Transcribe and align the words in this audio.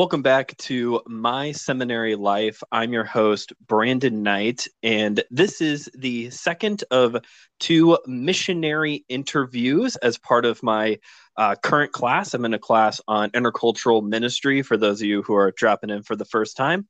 Welcome 0.00 0.22
back 0.22 0.56
to 0.56 1.02
My 1.06 1.52
Seminary 1.52 2.14
Life. 2.14 2.62
I'm 2.72 2.90
your 2.90 3.04
host, 3.04 3.52
Brandon 3.66 4.22
Knight, 4.22 4.66
and 4.82 5.22
this 5.30 5.60
is 5.60 5.90
the 5.94 6.30
second 6.30 6.84
of 6.90 7.16
two 7.58 7.98
missionary 8.06 9.04
interviews 9.10 9.96
as 9.96 10.16
part 10.16 10.46
of 10.46 10.62
my 10.62 10.98
uh, 11.36 11.54
current 11.56 11.92
class. 11.92 12.32
I'm 12.32 12.46
in 12.46 12.54
a 12.54 12.58
class 12.58 12.98
on 13.08 13.28
intercultural 13.32 14.02
ministry 14.02 14.62
for 14.62 14.78
those 14.78 15.02
of 15.02 15.06
you 15.06 15.20
who 15.20 15.34
are 15.34 15.52
dropping 15.54 15.90
in 15.90 16.02
for 16.02 16.16
the 16.16 16.24
first 16.24 16.56
time, 16.56 16.88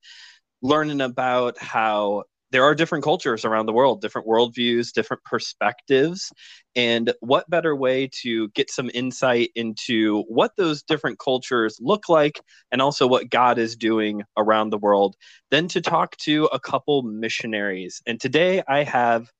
learning 0.63 1.00
about 1.00 1.58
how 1.58 2.22
there 2.51 2.64
are 2.64 2.75
different 2.75 3.05
cultures 3.05 3.45
around 3.45 3.67
the 3.67 3.73
world, 3.73 4.01
different 4.01 4.27
worldviews, 4.27 4.93
different 4.93 5.23
perspectives. 5.25 6.32
And 6.75 7.12
what 7.21 7.49
better 7.49 7.75
way 7.75 8.09
to 8.23 8.49
get 8.50 8.71
some 8.71 8.90
insight 8.93 9.50
into 9.54 10.23
what 10.29 10.53
those 10.57 10.82
different 10.82 11.18
cultures 11.18 11.79
look 11.81 12.09
like 12.09 12.40
and 12.73 12.82
also 12.82 13.07
what 13.07 13.31
God 13.31 13.59
is 13.59 13.76
doing 13.76 14.23
around 14.36 14.71
the 14.71 14.79
world 14.79 15.17
than 15.50 15.68
to 15.68 15.81
talk 15.81 16.17
to 16.18 16.46
a 16.46 16.61
couple 16.61 17.03
missionaries. 17.03 18.03
And 18.07 18.21
today 18.21 18.62
I 18.67 18.85
have 18.85 19.31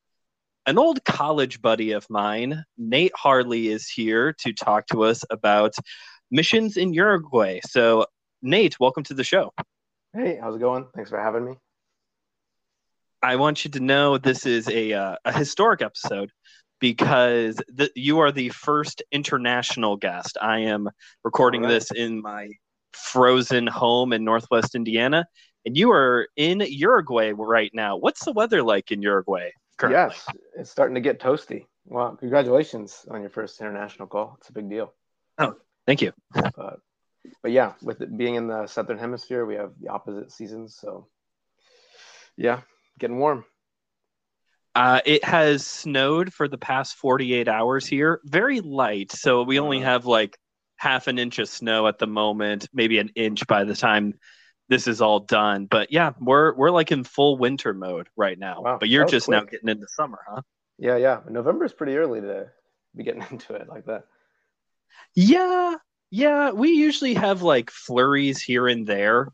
an 0.66 0.78
old 0.78 1.05
college 1.05 1.61
buddy 1.61 1.92
of 1.92 2.06
mine, 2.11 2.64
Nate 2.78 3.12
Harley, 3.16 3.69
is 3.69 3.88
here 3.88 4.34
to 4.41 4.52
talk 4.52 4.86
to 4.88 5.05
us 5.05 5.24
about 5.30 5.74
missions 6.30 6.77
in 6.77 6.92
Uruguay. 6.92 7.61
So, 7.66 8.06
Nate, 8.42 8.78
welcome 8.78 9.02
to 9.05 9.14
the 9.14 9.24
show. 9.24 9.52
Hey, 10.12 10.38
how's 10.41 10.56
it 10.56 10.61
going? 10.61 10.86
Thanks 10.95 11.11
for 11.11 11.20
having 11.20 11.45
me. 11.45 11.55
I 13.23 13.37
want 13.37 13.65
you 13.65 13.70
to 13.73 13.80
know 13.80 14.19
this 14.19 14.47
is 14.47 14.69
a 14.69 14.92
uh, 14.92 15.16
a 15.24 15.33
historic 15.33 15.83
episode 15.83 16.30
because 16.80 17.56
the, 17.69 17.91
you 17.95 18.19
are 18.20 18.33
the 18.33 18.48
first 18.48 19.02
international 19.12 19.97
guest. 19.97 20.38
I 20.41 20.61
am 20.61 20.88
recording 21.25 21.62
right. 21.62 21.69
this 21.69 21.91
in 21.91 22.22
my 22.22 22.48
frozen 22.92 23.67
home 23.67 24.12
in 24.12 24.25
Northwest 24.25 24.75
Indiana, 24.75 25.27
and 25.67 25.77
you 25.77 25.91
are 25.92 26.28
in 26.36 26.61
Uruguay 26.67 27.33
right 27.36 27.70
now. 27.75 27.97
What's 27.97 28.25
the 28.25 28.33
weather 28.33 28.62
like 28.62 28.91
in 28.91 29.03
Uruguay? 29.03 29.50
Currently? 29.77 29.98
Yes, 29.98 30.27
it's 30.56 30.70
starting 30.70 30.94
to 30.94 31.00
get 31.00 31.20
toasty. 31.20 31.66
Well, 31.84 32.16
congratulations 32.16 33.05
on 33.11 33.20
your 33.20 33.31
first 33.31 33.61
international 33.61 34.09
call. 34.09 34.37
It's 34.39 34.48
a 34.48 34.53
big 34.53 34.70
deal. 34.70 34.94
Oh, 35.39 35.56
thank 35.87 36.03
you. 36.03 36.12
But, 36.33 36.81
but 37.42 37.53
yeah, 37.53 37.75
with 37.83 38.00
it 38.00 38.16
being 38.16 38.37
in 38.37 38.47
the 38.47 38.66
southern 38.66 38.98
hemisphere, 38.98 39.44
we 39.44 39.56
have 39.56 39.72
the 39.81 39.89
opposite 39.89 40.33
seasons. 40.33 40.77
So, 40.81 41.09
yeah, 42.37 42.61
getting 43.01 43.19
warm. 43.19 43.45
Uh, 44.75 45.01
it 45.05 45.25
has 45.25 45.67
snowed 45.67 46.33
for 46.33 46.47
the 46.47 46.59
past 46.59 46.95
48 46.97 47.48
hours 47.48 47.87
here, 47.87 48.20
very 48.25 48.61
light. 48.61 49.11
So 49.11 49.43
we 49.43 49.59
only 49.59 49.81
have 49.81 50.06
like 50.06 50.39
half 50.77 51.09
an 51.09 51.19
inch 51.19 51.39
of 51.41 51.48
snow 51.48 51.89
at 51.89 51.98
the 51.98 52.06
moment, 52.06 52.69
maybe 52.73 52.98
an 52.98 53.11
inch 53.17 53.47
by 53.48 53.65
the 53.65 53.75
time 53.75 54.15
this 54.69 54.87
is 54.87 55.01
all 55.01 55.21
done. 55.21 55.67
But 55.67 55.91
yeah, 55.93 56.12
we're 56.21 56.55
we're 56.55 56.71
like 56.71 56.93
in 56.93 57.03
full 57.03 57.37
winter 57.37 57.75
mode 57.75 58.09
right 58.17 58.39
now. 58.39 58.62
Wow, 58.62 58.77
but 58.78 58.89
you're 58.89 59.06
just 59.06 59.27
quick. 59.27 59.43
now 59.43 59.45
getting 59.45 59.69
into 59.69 59.89
summer, 59.89 60.21
huh? 60.28 60.43
Yeah, 60.78 60.97
yeah. 60.97 61.21
November 61.28 61.65
is 61.65 61.73
pretty 61.73 61.97
early 61.97 62.21
to 62.21 62.47
be 62.97 63.03
getting 63.03 63.25
into 63.31 63.55
it 63.55 63.69
like 63.69 63.87
that. 63.87 64.05
Yeah, 65.17 65.75
yeah. 66.12 66.53
We 66.53 66.71
usually 66.71 67.15
have 67.15 67.43
like 67.43 67.71
flurries 67.71 68.41
here 68.41 68.69
and 68.69 68.87
there. 68.87 69.28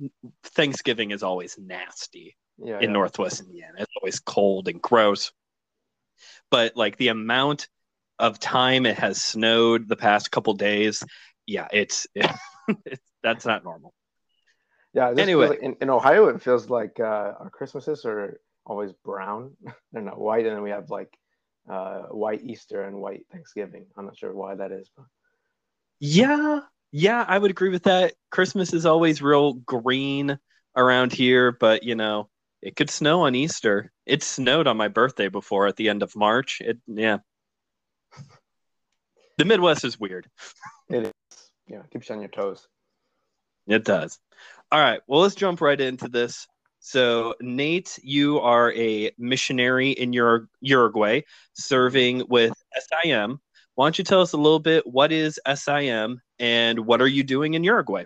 Thanksgiving 0.45 1.11
is 1.11 1.23
always 1.23 1.59
nasty 1.59 2.37
yeah, 2.59 2.77
in 2.77 2.83
yeah. 2.83 2.91
Northwest 2.91 3.41
Indiana. 3.41 3.75
It's 3.79 3.93
always 4.01 4.21
cold 4.21 4.69
and 4.69 4.81
gross. 4.81 5.33
But 6.51 6.77
like 6.77 6.97
the 6.97 7.09
amount 7.09 7.69
of 8.19 8.39
time 8.39 8.87
it 8.87 8.99
has 8.99 9.23
snowed 9.23 9.89
the 9.89 9.97
past 9.97 10.31
couple 10.31 10.55
days, 10.55 11.03
yeah, 11.47 11.69
it's, 11.73 12.07
it, 12.15 12.31
it's 12.85 13.03
that's 13.23 13.45
not 13.45 13.65
normal. 13.65 13.93
Yeah. 14.95 15.13
Anyway, 15.17 15.49
like 15.49 15.61
in, 15.61 15.77
in, 15.81 15.91
Ohio, 15.91 16.29
it 16.29 16.41
feels 16.41 16.71
like 16.71 16.99
uh, 17.01 17.33
our 17.39 17.51
Christmases 17.51 18.05
are 18.05 18.41
always 18.65 18.93
brown. 19.05 19.53
They're 19.93 20.03
not 20.03 20.19
white, 20.19 20.47
and 20.47 20.55
then 20.55 20.63
we 20.63 20.71
have 20.71 20.89
like 20.91 21.13
uh, 21.69 22.03
white 22.05 22.43
Easter 22.43 22.83
and 22.83 22.97
white 22.97 23.27
Thanksgiving. 23.31 23.87
I'm 23.97 24.07
not 24.07 24.17
sure 24.17 24.33
why 24.33 24.55
that 24.55 24.73
is, 24.73 24.89
but 24.97 25.07
yeah, 25.99 26.61
yeah, 26.93 27.25
I 27.27 27.39
would 27.39 27.51
agree 27.51 27.71
with 27.71 27.85
that. 27.85 28.15
Christmas 28.31 28.73
is 28.73 28.87
always 28.87 29.21
real 29.21 29.55
green 29.55 30.39
around 30.77 31.13
here, 31.13 31.53
but 31.53 31.83
you 31.83 31.95
know, 31.95 32.29
it 32.63 32.77
could 32.77 32.91
snow 32.91 33.23
on 33.23 33.35
Easter. 33.35 33.93
It 34.07 34.23
snowed 34.23 34.67
on 34.67 34.77
my 34.77 34.89
birthday 34.89 35.29
before 35.29 35.67
at 35.67 35.77
the 35.77 35.89
end 35.89 36.03
of 36.03 36.17
March. 36.17 36.61
It 36.61 36.79
yeah. 36.87 37.19
The 39.39 39.45
Midwest 39.45 39.85
is 39.85 40.01
weird. 40.01 40.29
It 40.89 41.07
is. 41.07 41.13
Yeah, 41.69 41.83
keeps 41.93 42.09
you 42.09 42.15
on 42.15 42.21
your 42.21 42.31
toes. 42.31 42.67
It 43.67 43.85
does. 43.85 44.19
All 44.73 44.81
right. 44.81 45.01
Well, 45.07 45.21
let's 45.21 45.35
jump 45.35 45.61
right 45.61 45.81
into 45.81 46.09
this. 46.09 46.47
So, 46.79 47.35
Nate, 47.41 47.99
you 48.03 48.39
are 48.39 48.73
a 48.73 49.11
missionary 49.19 49.91
in 49.91 50.13
your 50.13 50.49
Uruguay, 50.61 51.23
serving 51.55 52.23
with 52.29 52.53
SIM. 53.03 53.41
Why 53.75 53.87
don't 53.87 53.99
you 53.99 54.05
tell 54.05 54.23
us 54.23 54.33
a 54.33 54.39
little 54.39 54.61
bit 54.61 54.87
what 54.87 55.11
is 55.11 55.41
SIM 55.55 56.21
and 56.39 56.79
what 56.87 57.03
are 57.03 57.09
you 57.09 57.25
doing 57.25 57.55
in 57.55 57.65
Uruguay? 57.65 58.05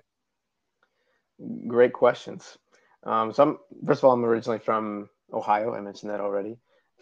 Great 1.66 1.92
questions. 1.92 2.56
Um, 3.04 3.32
so 3.32 3.42
I'm 3.42 3.58
first 3.86 4.00
of 4.00 4.04
all, 4.04 4.12
I'm 4.12 4.24
originally 4.24 4.58
from 4.58 5.08
Ohio. 5.32 5.74
I 5.74 5.80
mentioned 5.80 6.10
that 6.10 6.20
already. 6.20 6.58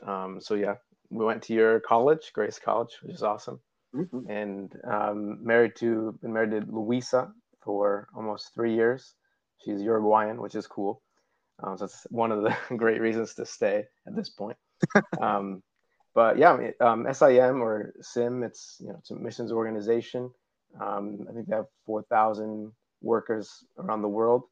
Um, 0.06 0.40
so 0.40 0.54
yeah, 0.54 0.74
we 1.10 1.24
went 1.24 1.42
to 1.44 1.54
your 1.54 1.80
college, 1.80 2.32
Grace 2.32 2.58
College, 2.58 2.96
which 3.02 3.14
is 3.14 3.22
awesome. 3.22 3.60
Mm-hmm. 3.94 4.30
And 4.30 4.72
um, 4.84 5.44
married 5.44 5.72
to 5.76 6.18
been 6.20 6.32
married 6.32 6.50
to 6.50 6.70
Luisa 6.70 7.32
for 7.62 8.08
almost 8.14 8.54
three 8.54 8.74
years. 8.74 9.14
She's 9.64 9.80
Uruguayan, 9.82 10.40
which 10.40 10.54
is 10.54 10.66
cool. 10.66 11.02
Um, 11.62 11.76
so 11.76 11.86
that's 11.86 12.06
one 12.10 12.30
of 12.30 12.42
the 12.42 12.54
great 12.76 13.00
reasons 13.00 13.34
to 13.34 13.46
stay 13.46 13.84
at 14.06 14.14
this 14.14 14.28
point. 14.28 14.56
um, 15.20 15.62
but 16.14 16.38
yeah, 16.38 16.70
um, 16.80 17.06
SIM 17.12 17.62
or 17.62 17.94
SIM, 18.00 18.42
it's 18.42 18.76
you 18.80 18.88
know 18.88 18.96
it's 18.98 19.10
a 19.10 19.14
missions 19.14 19.52
organization. 19.52 20.30
Um, 20.80 21.26
I 21.28 21.32
think 21.32 21.48
they 21.48 21.56
have 21.56 21.66
four 21.86 22.02
thousand 22.02 22.72
workers 23.00 23.64
around 23.78 24.02
the 24.02 24.08
world. 24.08 24.44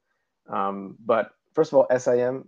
Um, 0.49 0.97
but 1.05 1.33
first 1.55 1.73
of 1.73 1.79
all, 1.79 1.99
SIM 1.99 2.45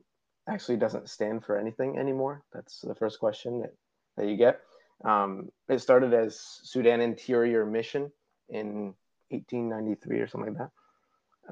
actually 0.48 0.76
doesn't 0.76 1.08
stand 1.08 1.44
for 1.44 1.58
anything 1.58 1.98
anymore. 1.98 2.42
That's 2.52 2.80
the 2.80 2.94
first 2.94 3.18
question 3.18 3.60
that, 3.60 3.74
that 4.16 4.26
you 4.26 4.36
get. 4.36 4.60
Um, 5.04 5.50
it 5.68 5.80
started 5.80 6.14
as 6.14 6.40
Sudan 6.64 7.00
Interior 7.00 7.64
Mission 7.64 8.10
in 8.48 8.94
1893 9.30 10.20
or 10.20 10.26
something 10.26 10.54
like 10.54 10.58
that. 10.58 10.70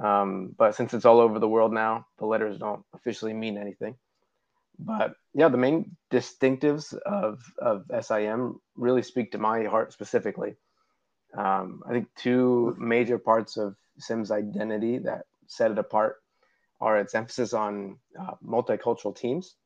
Um, 0.04 0.54
but 0.56 0.74
since 0.74 0.92
it's 0.94 1.04
all 1.04 1.20
over 1.20 1.38
the 1.38 1.48
world 1.48 1.72
now, 1.72 2.06
the 2.18 2.26
letters 2.26 2.58
don't 2.58 2.84
officially 2.94 3.32
mean 3.32 3.56
anything. 3.56 3.96
But 4.78 5.14
yeah, 5.32 5.48
the 5.48 5.56
main 5.56 5.96
distinctives 6.10 6.94
of, 7.06 7.40
of 7.58 7.84
SIM 8.04 8.60
really 8.74 9.02
speak 9.02 9.32
to 9.32 9.38
my 9.38 9.64
heart 9.64 9.92
specifically. 9.92 10.56
Um, 11.36 11.82
I 11.86 11.92
think 11.92 12.08
two 12.16 12.76
major 12.78 13.18
parts 13.18 13.56
of 13.56 13.74
SIM's 13.98 14.30
identity 14.30 14.98
that 14.98 15.24
set 15.46 15.70
it 15.70 15.78
apart 15.78 16.16
are 16.80 16.98
its 16.98 17.14
emphasis 17.14 17.52
on 17.52 17.98
uh, 18.18 18.32
multicultural 18.44 19.16
teams. 19.16 19.56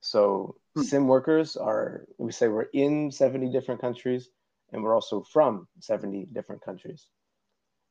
So 0.00 0.56
hmm. 0.74 0.82
sim 0.82 1.08
workers 1.08 1.56
are 1.56 2.06
we 2.18 2.32
say 2.32 2.48
we're 2.48 2.68
in 2.72 3.10
70 3.10 3.50
different 3.50 3.80
countries 3.80 4.28
and 4.72 4.82
we're 4.82 4.94
also 4.94 5.22
from 5.22 5.68
70 5.80 6.28
different 6.32 6.62
countries. 6.62 7.06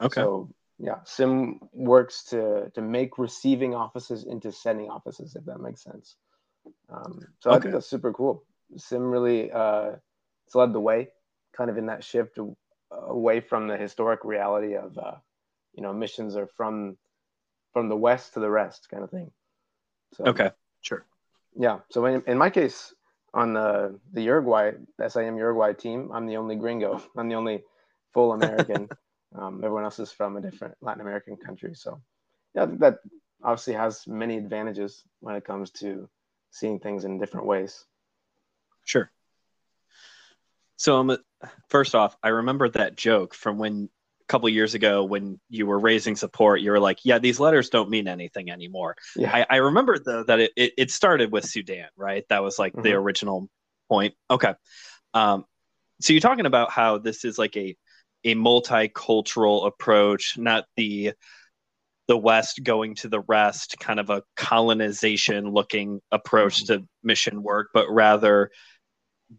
Okay. 0.01 0.21
So 0.21 0.49
yeah, 0.77 0.99
sim 1.03 1.59
works 1.73 2.23
to 2.25 2.71
to 2.73 2.81
make 2.81 3.17
receiving 3.17 3.75
offices 3.75 4.25
into 4.25 4.51
sending 4.51 4.89
offices, 4.89 5.35
if 5.35 5.45
that 5.45 5.59
makes 5.59 5.83
sense. 5.83 6.15
Um, 6.89 7.19
so 7.41 7.51
okay. 7.51 7.57
I 7.57 7.59
think 7.61 7.73
that's 7.73 7.89
super 7.89 8.13
cool. 8.13 8.43
Sim 8.77 9.03
really 9.03 9.51
uh, 9.51 9.91
it's 10.45 10.55
led 10.55 10.73
the 10.73 10.79
way, 10.79 11.09
kind 11.55 11.69
of 11.69 11.77
in 11.77 11.87
that 11.87 12.03
shift 12.03 12.39
away 12.91 13.39
from 13.39 13.67
the 13.67 13.77
historic 13.77 14.23
reality 14.23 14.75
of 14.75 14.97
uh, 14.97 15.15
you 15.73 15.83
know 15.83 15.93
missions 15.93 16.35
are 16.35 16.47
from 16.47 16.97
from 17.73 17.89
the 17.89 17.95
west 17.95 18.33
to 18.33 18.39
the 18.39 18.49
rest 18.49 18.89
kind 18.89 19.03
of 19.03 19.09
thing. 19.09 19.31
So, 20.13 20.25
okay, 20.25 20.51
sure. 20.81 21.05
Yeah. 21.55 21.79
So 21.89 22.05
in, 22.05 22.23
in 22.27 22.37
my 22.37 22.49
case, 22.49 22.93
on 23.33 23.53
the 23.53 23.99
the 24.11 24.21
Uruguay 24.21 24.71
SIM 25.07 25.37
Uruguay 25.37 25.73
team, 25.73 26.11
I'm 26.13 26.25
the 26.25 26.37
only 26.37 26.55
gringo. 26.55 27.01
I'm 27.17 27.29
the 27.29 27.35
only 27.35 27.63
full 28.13 28.33
American. 28.33 28.89
um, 29.35 29.57
everyone 29.63 29.83
else 29.83 29.99
is 29.99 30.11
from 30.11 30.37
a 30.37 30.41
different 30.41 30.75
Latin 30.81 31.01
American 31.01 31.37
country. 31.37 31.75
So 31.75 32.01
yeah, 32.55 32.65
that 32.79 32.99
obviously 33.43 33.73
has 33.73 34.07
many 34.07 34.37
advantages 34.37 35.03
when 35.19 35.35
it 35.35 35.45
comes 35.45 35.71
to 35.71 36.09
seeing 36.51 36.79
things 36.79 37.05
in 37.05 37.19
different 37.19 37.45
ways. 37.45 37.85
Sure. 38.85 39.11
So 40.77 40.97
um, 40.97 41.17
first 41.67 41.93
off, 41.93 42.17
I 42.23 42.29
remember 42.29 42.69
that 42.69 42.95
joke 42.95 43.33
from 43.33 43.57
when 43.57 43.89
couple 44.29 44.47
years 44.47 44.75
ago 44.75 45.03
when 45.03 45.39
you 45.49 45.65
were 45.65 45.79
raising 45.79 46.15
support, 46.15 46.61
you 46.61 46.71
were 46.71 46.79
like, 46.79 46.99
yeah, 47.03 47.19
these 47.19 47.39
letters 47.39 47.69
don't 47.69 47.89
mean 47.89 48.07
anything 48.07 48.49
anymore. 48.49 48.95
Yeah. 49.15 49.35
I, 49.35 49.45
I 49.49 49.55
remember 49.57 49.99
though 49.99 50.23
that 50.23 50.39
it, 50.39 50.51
it, 50.55 50.73
it, 50.77 50.91
started 50.91 51.31
with 51.31 51.45
Sudan, 51.45 51.87
right? 51.97 52.23
That 52.29 52.43
was 52.43 52.57
like 52.59 52.73
mm-hmm. 52.73 52.83
the 52.83 52.93
original 52.93 53.49
point. 53.89 54.13
Okay. 54.29 54.53
Um, 55.13 55.45
so 55.99 56.13
you're 56.13 56.21
talking 56.21 56.45
about 56.45 56.71
how 56.71 56.99
this 56.99 57.25
is 57.25 57.37
like 57.37 57.57
a, 57.57 57.75
a 58.23 58.35
multicultural 58.35 59.65
approach, 59.67 60.37
not 60.37 60.65
the 60.77 61.13
the 62.07 62.17
West 62.17 62.61
going 62.63 62.95
to 62.95 63.07
the 63.07 63.21
rest, 63.27 63.75
kind 63.79 63.99
of 63.99 64.09
a 64.09 64.23
colonization 64.35 65.51
looking 65.51 66.01
approach 66.11 66.65
to 66.65 66.83
mission 67.03 67.43
work, 67.43 67.69
but 67.71 67.87
rather 67.87 68.49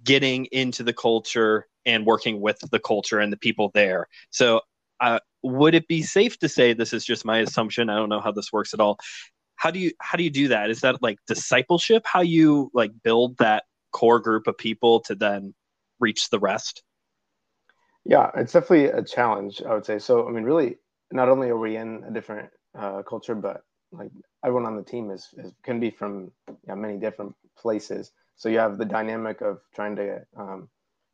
getting 0.05 0.47
into 0.53 0.85
the 0.85 0.93
culture 0.93 1.67
and 1.85 2.07
working 2.07 2.41
with 2.41 2.59
the 2.71 2.79
culture 2.79 3.19
and 3.19 3.33
the 3.33 3.37
people 3.37 3.73
there. 3.75 4.07
So, 4.31 4.61
uh, 5.01 5.19
would 5.43 5.75
it 5.75 5.89
be 5.89 6.03
safe 6.03 6.39
to 6.39 6.49
say 6.49 6.73
this 6.73 6.93
is 6.93 7.05
just 7.05 7.25
my 7.25 7.39
assumption? 7.39 7.89
I 7.91 7.97
don't 7.97 8.09
know 8.09 8.21
how 8.21 8.33
this 8.33 8.53
works 8.53 8.75
at 8.75 8.81
all. 8.81 8.99
How 9.57 9.71
do 9.71 9.79
you 9.79 9.93
how 10.01 10.17
do 10.17 10.25
you 10.25 10.31
do 10.31 10.49
that? 10.49 10.71
Is 10.71 10.81
that 10.81 11.03
like 11.03 11.19
discipleship? 11.27 12.03
How 12.07 12.21
you 12.21 12.71
like 12.75 12.93
build 13.03 13.37
that 13.39 13.65
core 13.93 14.21
group 14.21 14.47
of 14.47 14.57
people 14.57 15.01
to 15.01 15.15
then 15.15 15.55
reach 15.99 16.31
the 16.31 16.39
rest? 16.39 16.83
Yeah, 18.05 18.31
it's 18.35 18.53
definitely 18.53 18.87
a 18.87 19.03
challenge, 19.03 19.63
I 19.63 19.75
would 19.75 19.85
say. 19.85 19.99
So, 19.99 20.27
I 20.27 20.31
mean, 20.31 20.45
really, 20.45 20.77
not 21.13 21.29
only 21.29 21.51
are 21.51 21.59
we 21.59 21.77
in 21.77 22.03
a 22.09 22.11
different 22.11 22.49
uh, 22.79 23.03
culture, 23.03 23.35
but 23.35 23.63
like 23.93 24.11
everyone 24.45 24.67
on 24.67 24.77
the 24.77 24.83
team 24.83 25.11
is, 25.11 25.29
is 25.37 25.53
can 25.63 25.81
be 25.81 25.91
from 25.91 26.33
yeah, 26.67 26.75
many 26.75 26.97
different 26.97 27.35
places. 27.59 28.13
So 28.37 28.49
you 28.49 28.59
have 28.59 28.79
the 28.79 28.87
dynamic 28.87 29.43
of 29.43 29.61
trying 29.75 29.97
to 29.97 30.25
um, 30.37 30.69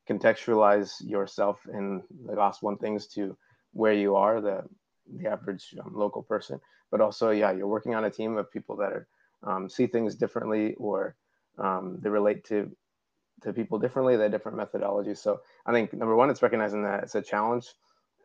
contextualize 0.08 0.92
yourself 1.00 1.58
in 1.72 2.02
the 2.26 2.34
gospel 2.34 2.68
and 2.68 2.78
things 2.78 3.08
to 3.08 3.36
where 3.76 3.92
you 3.92 4.16
are, 4.16 4.40
the 4.40 4.64
the 5.18 5.28
average 5.28 5.74
um, 5.84 5.92
local 5.94 6.22
person. 6.22 6.60
But 6.90 7.00
also, 7.00 7.30
yeah, 7.30 7.52
you're 7.52 7.66
working 7.66 7.94
on 7.94 8.04
a 8.04 8.10
team 8.10 8.36
of 8.36 8.50
people 8.50 8.76
that 8.76 8.92
are 8.92 9.06
um, 9.42 9.68
see 9.68 9.86
things 9.86 10.14
differently 10.14 10.74
or 10.74 11.16
um, 11.58 11.98
they 12.00 12.10
relate 12.10 12.44
to 12.46 12.70
to 13.42 13.52
people 13.52 13.78
differently. 13.78 14.16
They 14.16 14.24
have 14.24 14.32
different 14.32 14.58
methodologies. 14.58 15.18
So 15.18 15.40
I 15.66 15.72
think 15.72 15.92
number 15.92 16.16
one, 16.16 16.30
it's 16.30 16.42
recognizing 16.42 16.82
that 16.84 17.02
it's 17.04 17.14
a 17.14 17.22
challenge. 17.22 17.66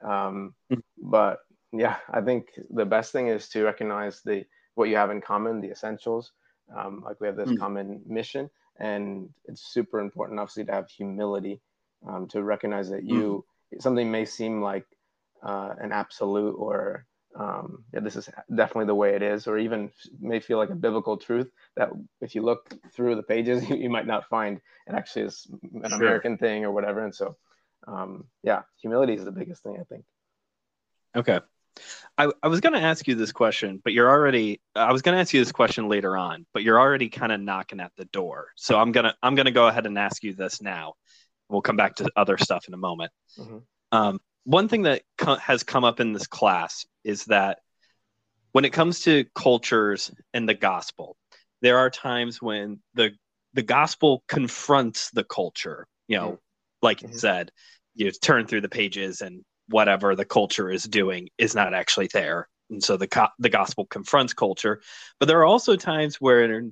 Um, 0.02 0.56
mm-hmm. 0.72 0.80
but 0.98 1.40
yeah, 1.72 1.98
I 2.10 2.22
think 2.22 2.48
the 2.70 2.86
best 2.86 3.12
thing 3.12 3.28
is 3.28 3.50
to 3.50 3.64
recognize 3.64 4.22
the 4.22 4.46
what 4.76 4.90
you 4.90 4.96
have 4.96 5.12
in 5.12 5.22
common, 5.22 5.62
the 5.62 5.72
essentials. 5.72 6.32
Um, 6.76 7.04
like 7.06 7.20
we 7.20 7.28
have 7.28 7.36
this 7.36 7.50
mm. 7.50 7.60
common 7.60 8.02
mission, 8.08 8.50
and 8.80 9.30
it's 9.46 9.74
super 9.74 10.00
important, 10.00 10.40
obviously, 10.40 10.64
to 10.66 10.72
have 10.72 10.90
humility 10.90 11.60
um, 12.08 12.28
to 12.30 12.44
recognize 12.44 12.90
that 12.90 13.04
you 13.04 13.44
mm. 13.74 13.82
something 13.82 14.10
may 14.10 14.24
seem 14.24 14.62
like 14.62 14.86
uh, 15.44 15.74
an 15.80 15.92
absolute 15.92 16.54
or 16.54 17.06
um, 17.36 17.84
yeah, 17.94 18.02
this 18.02 18.16
is 18.16 18.30
definitely 18.54 18.86
the 18.86 18.96
way 18.96 19.16
it 19.16 19.22
is, 19.22 19.48
or 19.48 19.58
even 19.58 19.92
may 20.20 20.40
feel 20.40 20.58
like 20.58 20.70
a 20.70 20.76
biblical 20.76 21.18
truth 21.18 21.50
that 21.78 21.90
if 22.20 22.36
you 22.36 22.42
look 22.42 22.74
through 22.94 23.16
the 23.16 23.24
pages, 23.24 23.68
you, 23.70 23.76
you 23.84 23.90
might 23.90 24.08
not 24.08 24.28
find 24.28 24.60
it 24.88 24.94
actually 24.94 25.24
is 25.24 25.48
an 25.74 25.90
sure. 25.90 25.98
American 25.98 26.38
thing 26.38 26.66
or 26.66 26.72
whatever. 26.72 27.04
And 27.04 27.16
so, 27.16 27.38
um, 27.88 28.26
yeah, 28.44 28.64
humility 28.82 29.14
is 29.14 29.24
the 29.24 29.32
biggest 29.32 29.64
thing, 29.64 29.78
I 29.80 29.84
think. 29.84 30.04
Okay. 31.16 31.40
I, 32.18 32.30
I 32.44 32.50
was 32.50 32.60
going 32.60 32.74
to 32.74 32.82
ask 32.82 33.08
you 33.08 33.16
this 33.16 33.32
question, 33.32 33.80
but 33.82 33.94
you're 33.94 34.10
already. 34.10 34.60
I 34.76 34.92
was 34.92 35.02
going 35.02 35.16
to 35.16 35.22
ask 35.22 35.34
you 35.34 35.40
this 35.40 35.54
question 35.54 35.88
later 35.88 36.18
on, 36.18 36.46
but 36.54 36.64
you're 36.64 36.80
already 36.80 37.10
kind 37.10 37.32
of 37.32 37.40
knocking 37.40 37.80
at 37.80 37.94
the 37.96 38.06
door. 38.06 38.48
So 38.58 38.78
I'm 38.78 38.92
gonna 38.92 39.16
I'm 39.24 39.36
gonna 39.36 39.52
go 39.52 39.68
ahead 39.68 39.86
and 39.86 39.98
ask 39.98 40.22
you 40.22 40.34
this 40.34 40.62
now. 40.62 40.96
We'll 41.48 41.62
come 41.62 41.78
back 41.78 41.96
to 41.96 42.10
other 42.18 42.38
stuff 42.38 42.68
in 42.68 42.74
a 42.74 42.78
moment. 42.78 43.14
Mm-hmm. 43.40 43.58
Um, 43.94 44.20
one 44.44 44.68
thing 44.68 44.84
that 44.84 45.04
co- 45.18 45.36
has 45.36 45.64
come 45.64 45.84
up 45.84 46.00
in 46.00 46.14
this 46.14 46.28
class 46.28 46.86
is 47.04 47.26
that 47.26 47.60
when 48.52 48.66
it 48.66 48.74
comes 48.74 49.02
to 49.02 49.26
cultures 49.36 50.12
and 50.34 50.48
the 50.48 50.54
gospel, 50.54 51.18
there 51.62 51.78
are 51.78 51.90
times 51.90 52.42
when 52.42 52.82
the 52.94 53.12
the 53.54 53.62
gospel 53.62 54.24
confronts 54.28 55.12
the 55.12 55.24
culture. 55.24 55.88
You 56.08 56.18
know, 56.18 56.28
mm-hmm. 56.28 56.36
like 56.82 57.00
mm-hmm. 57.00 57.14
you 57.14 57.18
said, 57.18 57.52
you 57.96 58.12
turn 58.12 58.48
through 58.48 58.62
the 58.62 58.70
pages 58.70 59.22
and 59.22 59.44
whatever 59.68 60.16
the 60.16 60.26
culture 60.26 60.70
is 60.70 60.84
doing 60.84 61.30
is 61.38 61.56
not 61.56 61.74
actually 61.74 62.10
there. 62.14 62.50
And 62.70 62.84
so 62.84 62.98
the 62.98 63.08
co- 63.08 63.28
the 63.40 63.50
gospel 63.50 63.86
confronts 63.86 64.34
culture, 64.34 64.82
but 65.20 65.28
there 65.28 65.40
are 65.40 65.46
also 65.46 65.76
times 65.76 66.18
where 66.20 66.64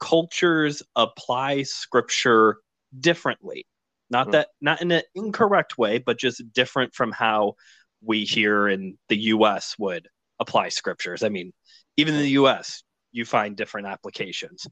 cultures 0.00 0.82
apply 0.96 1.62
scripture 1.62 2.58
differently. 2.98 3.66
Not 4.10 4.28
mm. 4.28 4.32
that 4.32 4.48
not 4.60 4.82
in 4.82 4.90
an 4.92 5.02
incorrect 5.14 5.78
way, 5.78 5.98
but 5.98 6.18
just 6.18 6.42
different 6.52 6.94
from 6.94 7.12
how 7.12 7.54
we 8.02 8.24
here 8.24 8.68
in 8.68 8.98
the 9.08 9.16
US 9.16 9.76
would 9.78 10.08
apply 10.38 10.68
scriptures. 10.68 11.22
I 11.22 11.28
mean, 11.28 11.52
even 11.96 12.14
in 12.14 12.20
the 12.20 12.30
US, 12.30 12.82
you 13.12 13.24
find 13.24 13.56
different 13.56 13.86
applications. 13.86 14.66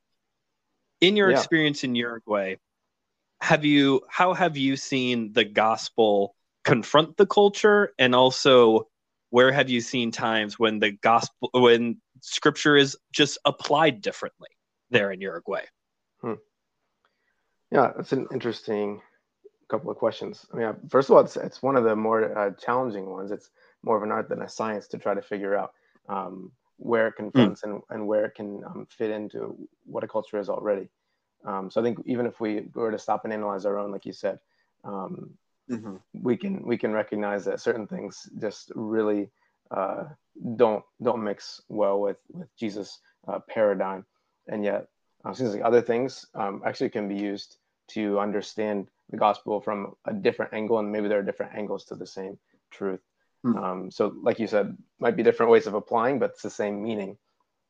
In 1.00 1.16
your 1.16 1.30
yeah. 1.30 1.38
experience 1.38 1.84
in 1.84 1.94
Uruguay, 1.94 2.56
have 3.42 3.64
you 3.64 4.00
how 4.08 4.34
have 4.34 4.56
you 4.56 4.76
seen 4.76 5.32
the 5.32 5.44
gospel 5.44 6.36
confront 6.62 7.16
the 7.16 7.26
culture 7.26 7.92
and 7.98 8.14
also 8.14 8.86
where 9.30 9.50
have 9.50 9.68
you 9.68 9.80
seen 9.80 10.12
times 10.12 10.60
when 10.60 10.78
the 10.78 10.92
gospel 10.92 11.50
when 11.52 12.00
scripture 12.20 12.76
is 12.76 12.96
just 13.12 13.38
applied 13.44 14.00
differently 14.00 14.48
there 14.90 15.10
in 15.10 15.20
uruguay 15.20 15.64
hmm. 16.20 16.34
yeah 17.72 17.90
that's 17.96 18.12
an 18.12 18.28
interesting 18.32 19.02
couple 19.72 19.90
of 19.90 19.96
questions 19.96 20.46
i 20.52 20.56
mean 20.56 20.74
first 20.88 21.08
of 21.08 21.16
all 21.16 21.22
it's, 21.26 21.36
it's 21.36 21.62
one 21.62 21.76
of 21.76 21.84
the 21.84 21.96
more 21.96 22.20
uh, 22.38 22.50
challenging 22.64 23.06
ones 23.10 23.30
it's 23.30 23.50
more 23.82 23.96
of 23.96 24.02
an 24.02 24.12
art 24.12 24.28
than 24.28 24.42
a 24.42 24.48
science 24.48 24.86
to 24.86 24.98
try 24.98 25.14
to 25.14 25.22
figure 25.22 25.56
out 25.56 25.72
um, 26.08 26.52
where 26.76 27.08
it 27.08 27.16
confronts 27.16 27.62
mm. 27.62 27.64
and, 27.64 27.82
and 27.90 28.06
where 28.06 28.24
it 28.26 28.34
can 28.34 28.62
um, 28.64 28.86
fit 28.98 29.10
into 29.10 29.56
what 29.84 30.04
a 30.04 30.08
culture 30.08 30.38
is 30.38 30.48
already 30.48 30.88
um, 31.50 31.70
so 31.70 31.80
i 31.80 31.84
think 31.84 31.98
even 32.06 32.26
if 32.26 32.40
we 32.40 32.50
were 32.74 32.92
to 32.92 32.98
stop 32.98 33.24
and 33.24 33.32
analyze 33.32 33.64
our 33.66 33.78
own 33.78 33.90
like 33.90 34.06
you 34.06 34.12
said 34.12 34.38
um, 34.84 35.30
mm-hmm. 35.70 35.96
we 36.12 36.36
can 36.36 36.62
we 36.62 36.76
can 36.76 36.92
recognize 36.92 37.44
that 37.44 37.60
certain 37.60 37.86
things 37.86 38.28
just 38.40 38.72
really 38.74 39.30
uh, 39.70 40.04
don't 40.56 40.84
don't 41.02 41.22
mix 41.22 41.60
well 41.68 42.00
with 42.00 42.18
with 42.30 42.48
Jesus' 42.56 42.98
uh, 43.28 43.38
paradigm, 43.48 44.04
and 44.48 44.64
yet 44.64 44.88
uh, 45.24 45.32
seems 45.32 45.54
like 45.54 45.62
other 45.64 45.82
things 45.82 46.26
um, 46.34 46.62
actually 46.66 46.90
can 46.90 47.08
be 47.08 47.16
used 47.16 47.56
to 47.88 48.18
understand 48.18 48.88
the 49.12 49.16
gospel 49.16 49.60
from 49.60 49.94
a 50.04 50.12
different 50.12 50.52
angle, 50.52 50.80
and 50.80 50.90
maybe 50.90 51.06
there 51.06 51.20
are 51.20 51.22
different 51.22 51.54
angles 51.54 51.84
to 51.84 51.94
the 51.94 52.06
same 52.06 52.38
truth. 52.72 53.00
Mm-hmm. 53.46 53.58
Um, 53.58 53.90
so, 53.90 54.14
like 54.20 54.40
you 54.40 54.48
said, 54.48 54.76
might 54.98 55.16
be 55.16 55.22
different 55.22 55.52
ways 55.52 55.66
of 55.68 55.74
applying, 55.74 56.18
but 56.18 56.30
it's 56.30 56.42
the 56.42 56.50
same 56.50 56.82
meaning. 56.82 57.16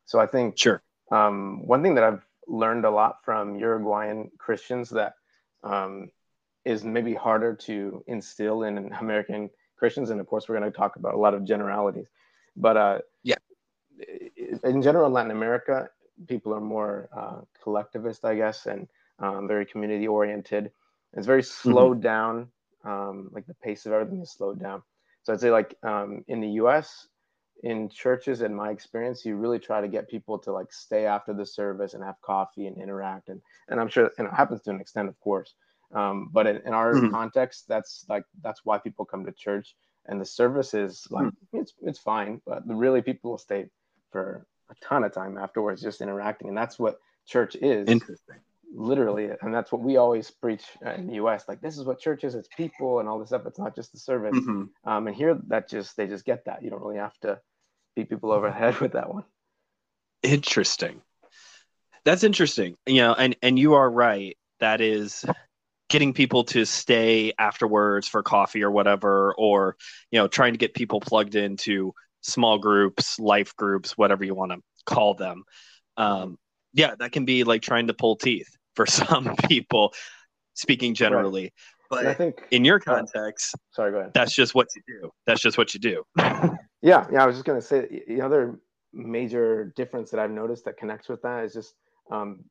So, 0.06 0.19
I 0.19 0.27
think 0.27 0.59
sure. 0.59 0.83
Um, 1.11 1.67
one 1.67 1.83
thing 1.83 1.97
that 1.97 2.05
I've 2.05 2.25
learned 2.47 2.85
a 2.85 2.91
lot 2.91 3.25
from 3.25 3.56
Uruguayan 3.56 4.31
Christians 4.39 4.91
that 4.91 5.15
um, 5.62 6.11
is 6.65 6.85
maybe 6.85 7.15
harder 7.15 7.55
to 7.55 8.03
instill 8.06 8.62
in 8.62 8.93
American 9.00 9.51
Christians. 9.77 10.11
And 10.11 10.20
of 10.20 10.27
course, 10.27 10.49
we're 10.49 10.58
going 10.58 10.70
to 10.70 10.77
talk 10.77 10.96
about 10.96 11.15
a 11.15 11.19
lot 11.19 11.34
of 11.34 11.44
generalities. 11.44 12.06
But 12.56 12.77
uh, 12.77 12.99
yeah, 13.22 13.37
in 14.65 14.82
general, 14.82 15.06
in 15.06 15.13
Latin 15.13 15.31
America, 15.31 15.89
people 16.29 16.55
are 16.55 16.61
more 16.61 17.08
uh, 17.17 17.41
collectivist, 17.63 18.25
I 18.25 18.37
guess, 18.37 18.67
and 18.67 18.89
um, 19.19 19.49
very 19.49 19.67
community 19.67 20.06
oriented. 20.06 20.70
It's 21.15 21.27
very 21.27 21.43
mm-hmm. 21.43 21.71
slowed 21.71 21.99
mm-hmm. 21.99 22.03
down. 22.03 22.49
Um, 22.85 23.31
like 23.33 23.47
the 23.47 23.55
pace 23.55 23.87
of 23.87 23.93
everything 23.93 24.23
is 24.23 24.33
slowed 24.33 24.61
down. 24.61 24.83
So 25.23 25.33
I'd 25.33 25.41
say, 25.41 25.51
like 25.51 25.77
um, 25.85 26.25
in 26.27 26.41
the 26.41 26.49
U.S., 26.63 27.07
in 27.63 27.89
churches, 27.89 28.43
in 28.43 28.53
my 28.53 28.71
experience, 28.71 29.25
you 29.25 29.37
really 29.37 29.61
try 29.61 29.81
to 29.81 29.87
get 29.87 30.09
people 30.09 30.39
to 30.41 30.53
like 30.53 30.73
stay 30.73 31.07
after 31.07 31.33
the 31.33 31.47
service 31.47 31.95
and 31.95 32.03
have 32.03 32.21
coffee 32.21 32.67
and 32.67 32.77
interact, 32.77 33.29
and 33.29 33.41
and 33.69 33.81
I'm 33.81 33.89
sure, 33.89 34.11
and 34.19 34.27
it 34.27 34.35
happens 34.35 34.63
to 34.63 34.71
an 34.71 34.81
extent, 34.81 35.09
of 35.09 35.19
course. 35.21 35.55
Um, 35.95 36.31
but 36.33 36.47
in, 36.47 36.57
in 36.67 36.73
our 36.73 36.95
mm-hmm. 36.95 37.11
context, 37.11 37.67
that's 37.69 38.05
like 38.09 38.25
that's 38.43 38.63
why 38.65 38.79
people 38.79 39.05
come 39.05 39.25
to 39.27 39.33
church, 39.33 39.77
and 40.07 40.21
the 40.21 40.25
service 40.25 40.75
is 40.75 41.07
like 41.11 41.27
mm-hmm. 41.27 41.61
it's 41.61 41.75
it's 41.83 41.99
fine, 41.99 42.41
but 42.45 42.63
really 42.67 43.03
people 43.03 43.31
will 43.31 43.39
stay 43.39 43.67
for 44.11 44.45
a 44.71 44.75
ton 44.85 45.05
of 45.05 45.13
time 45.13 45.39
afterwards, 45.39 45.83
just 45.83 46.01
interacting, 46.01 46.49
and 46.49 46.57
that's 46.57 46.79
what 46.79 46.99
church 47.27 47.55
is. 47.57 47.89
Interesting. 47.89 48.37
Literally, 48.74 49.29
and 49.43 49.55
that's 49.55 49.70
what 49.70 49.82
we 49.82 49.98
always 49.98 50.31
preach 50.31 50.64
in 50.96 51.06
the 51.06 51.14
U.S. 51.14 51.44
Like 51.46 51.60
this 51.60 51.76
is 51.76 51.84
what 51.84 52.00
church 52.00 52.24
is. 52.24 52.34
It's 52.34 52.48
people 52.56 53.00
and 53.00 53.08
all 53.08 53.19
this 53.19 53.29
stuff. 53.29 53.43
It's 53.46 53.58
not 53.58 53.76
just 53.76 53.93
the 53.93 53.98
service. 53.98 54.34
Mm-hmm. 54.34 54.91
Um, 54.91 55.06
and 55.06 55.14
here, 55.14 55.38
that 55.48 55.69
just 55.69 55.96
they 55.96 56.06
just 56.06 56.24
get 56.24 56.46
that. 56.46 56.62
You 56.62 56.70
don't 56.70 56.81
really 56.81 56.96
have 56.96 57.19
to 57.20 57.38
beat 57.94 58.08
people 58.08 58.32
over 58.32 58.48
the 58.48 58.55
head 58.55 58.76
with 58.81 58.93
that 58.93 59.12
one. 59.12 59.24
Interesting. 60.22 61.02
That's 62.05 62.24
interesting. 62.24 62.76
You 62.86 63.02
know, 63.02 63.14
and 63.14 63.36
and 63.43 63.58
you 63.58 63.74
are 63.74 63.91
right. 63.91 64.38
That 64.60 64.81
is 64.81 65.24
getting 65.93 66.14
people 66.14 66.44
to 66.44 66.64
stay 66.64 67.34
afterwards 67.38 68.08
for 68.08 68.22
coffee 68.22 68.62
or 68.62 68.70
whatever 68.70 69.34
or 69.36 69.76
you 70.10 70.19
know 70.19 70.26
trying 70.26 70.55
to 70.55 70.58
get 70.58 70.72
people 70.72 71.00
plugged 71.00 71.34
into 71.34 71.93
small 72.22 72.58
groups 72.58 73.19
life 73.20 73.55
groups 73.56 73.98
whatever 73.98 74.24
you 74.24 74.34
want 74.34 74.50
to 74.50 74.58
call 74.86 75.12
them 75.12 75.44
um, 75.98 76.38
yeah 76.72 76.94
that 76.98 77.12
can 77.12 77.26
be 77.26 77.44
like 77.44 77.60
trying 77.60 77.88
to 77.88 77.93
pull 77.93 78.17
teeth 78.17 78.56
for 78.74 78.86
some 79.00 79.34
people 79.48 79.93
speaking 80.55 80.94
generally 80.94 81.44
right. 81.44 81.52
but 81.91 82.06
i 82.06 82.14
think 82.14 82.43
in 82.50 82.64
your 82.64 82.79
context 82.79 83.55
sorry 83.72 83.93
go 83.93 83.98
ahead 83.98 84.12
that's 84.14 84.34
just 84.34 84.55
what 84.55 84.69
you 84.76 84.82
do 84.86 85.10
that's 85.26 85.41
just 85.41 85.56
what 85.58 85.72
you 85.74 85.81
do 85.81 86.02
yeah 86.82 87.06
yeah 87.10 87.22
i 87.22 87.26
was 87.26 87.36
just 87.36 87.44
going 87.44 87.60
to 87.60 87.67
say 87.67 88.02
the 88.08 88.20
other 88.20 88.58
major 88.93 89.72
difference 89.76 90.10
that 90.10 90.20
i've 90.20 90.31
noticed 90.31 90.64
that 90.64 90.76
connects 90.76 91.08
with 91.08 91.22
that 91.22 91.44
is 91.44 91.52
just 91.55 91.74
um, 92.10 92.44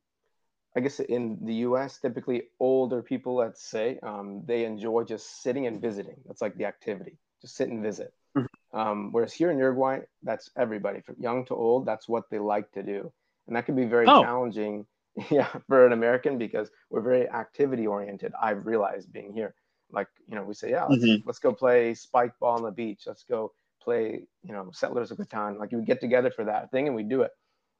I 0.76 0.80
guess 0.80 1.00
in 1.00 1.38
the 1.42 1.54
U.S., 1.66 1.98
typically 1.98 2.44
older 2.58 3.02
people, 3.02 3.34
let's 3.34 3.62
say, 3.62 3.98
um, 4.02 4.42
they 4.46 4.64
enjoy 4.64 5.04
just 5.04 5.42
sitting 5.42 5.66
and 5.66 5.80
visiting. 5.80 6.16
That's 6.26 6.40
like 6.40 6.56
the 6.56 6.64
activity, 6.64 7.18
just 7.42 7.56
sit 7.56 7.68
and 7.68 7.82
visit. 7.82 8.14
Mm-hmm. 8.36 8.78
Um, 8.78 9.12
whereas 9.12 9.34
here 9.34 9.50
in 9.50 9.58
Uruguay, 9.58 10.00
that's 10.22 10.50
everybody 10.56 11.02
from 11.02 11.16
young 11.18 11.44
to 11.46 11.54
old. 11.54 11.84
That's 11.84 12.08
what 12.08 12.24
they 12.30 12.38
like 12.38 12.72
to 12.72 12.82
do, 12.82 13.12
and 13.46 13.56
that 13.56 13.66
can 13.66 13.76
be 13.76 13.84
very 13.84 14.06
Oh. 14.08 14.22
challenging, 14.22 14.86
yeah, 15.30 15.48
for 15.68 15.86
an 15.86 15.92
American 15.92 16.38
because 16.38 16.70
we're 16.90 17.02
very 17.02 17.28
activity 17.28 17.86
oriented. 17.86 18.32
I've 18.40 18.66
realized 18.66 19.12
being 19.12 19.32
here, 19.32 19.54
like 19.90 20.08
you 20.26 20.34
know, 20.34 20.44
we 20.44 20.54
say, 20.54 20.70
yeah, 20.70 20.84
let's, 20.84 21.04
Mhm. 21.04 21.22
let's 21.26 21.38
go 21.38 21.52
play 21.52 21.94
spike 21.94 22.38
ball 22.40 22.56
on 22.56 22.62
the 22.62 22.70
beach. 22.70 23.02
Let's 23.06 23.24
go 23.24 23.52
play, 23.82 24.26
you 24.42 24.52
know, 24.52 24.70
Settlers 24.72 25.10
of 25.10 25.18
Catan. 25.18 25.58
Like 25.58 25.72
we 25.72 25.82
get 25.84 26.00
together 26.00 26.30
for 26.30 26.44
that 26.44 26.70
thing 26.70 26.86
and 26.86 26.96
we 26.96 27.02
do 27.02 27.22
it. 27.22 27.32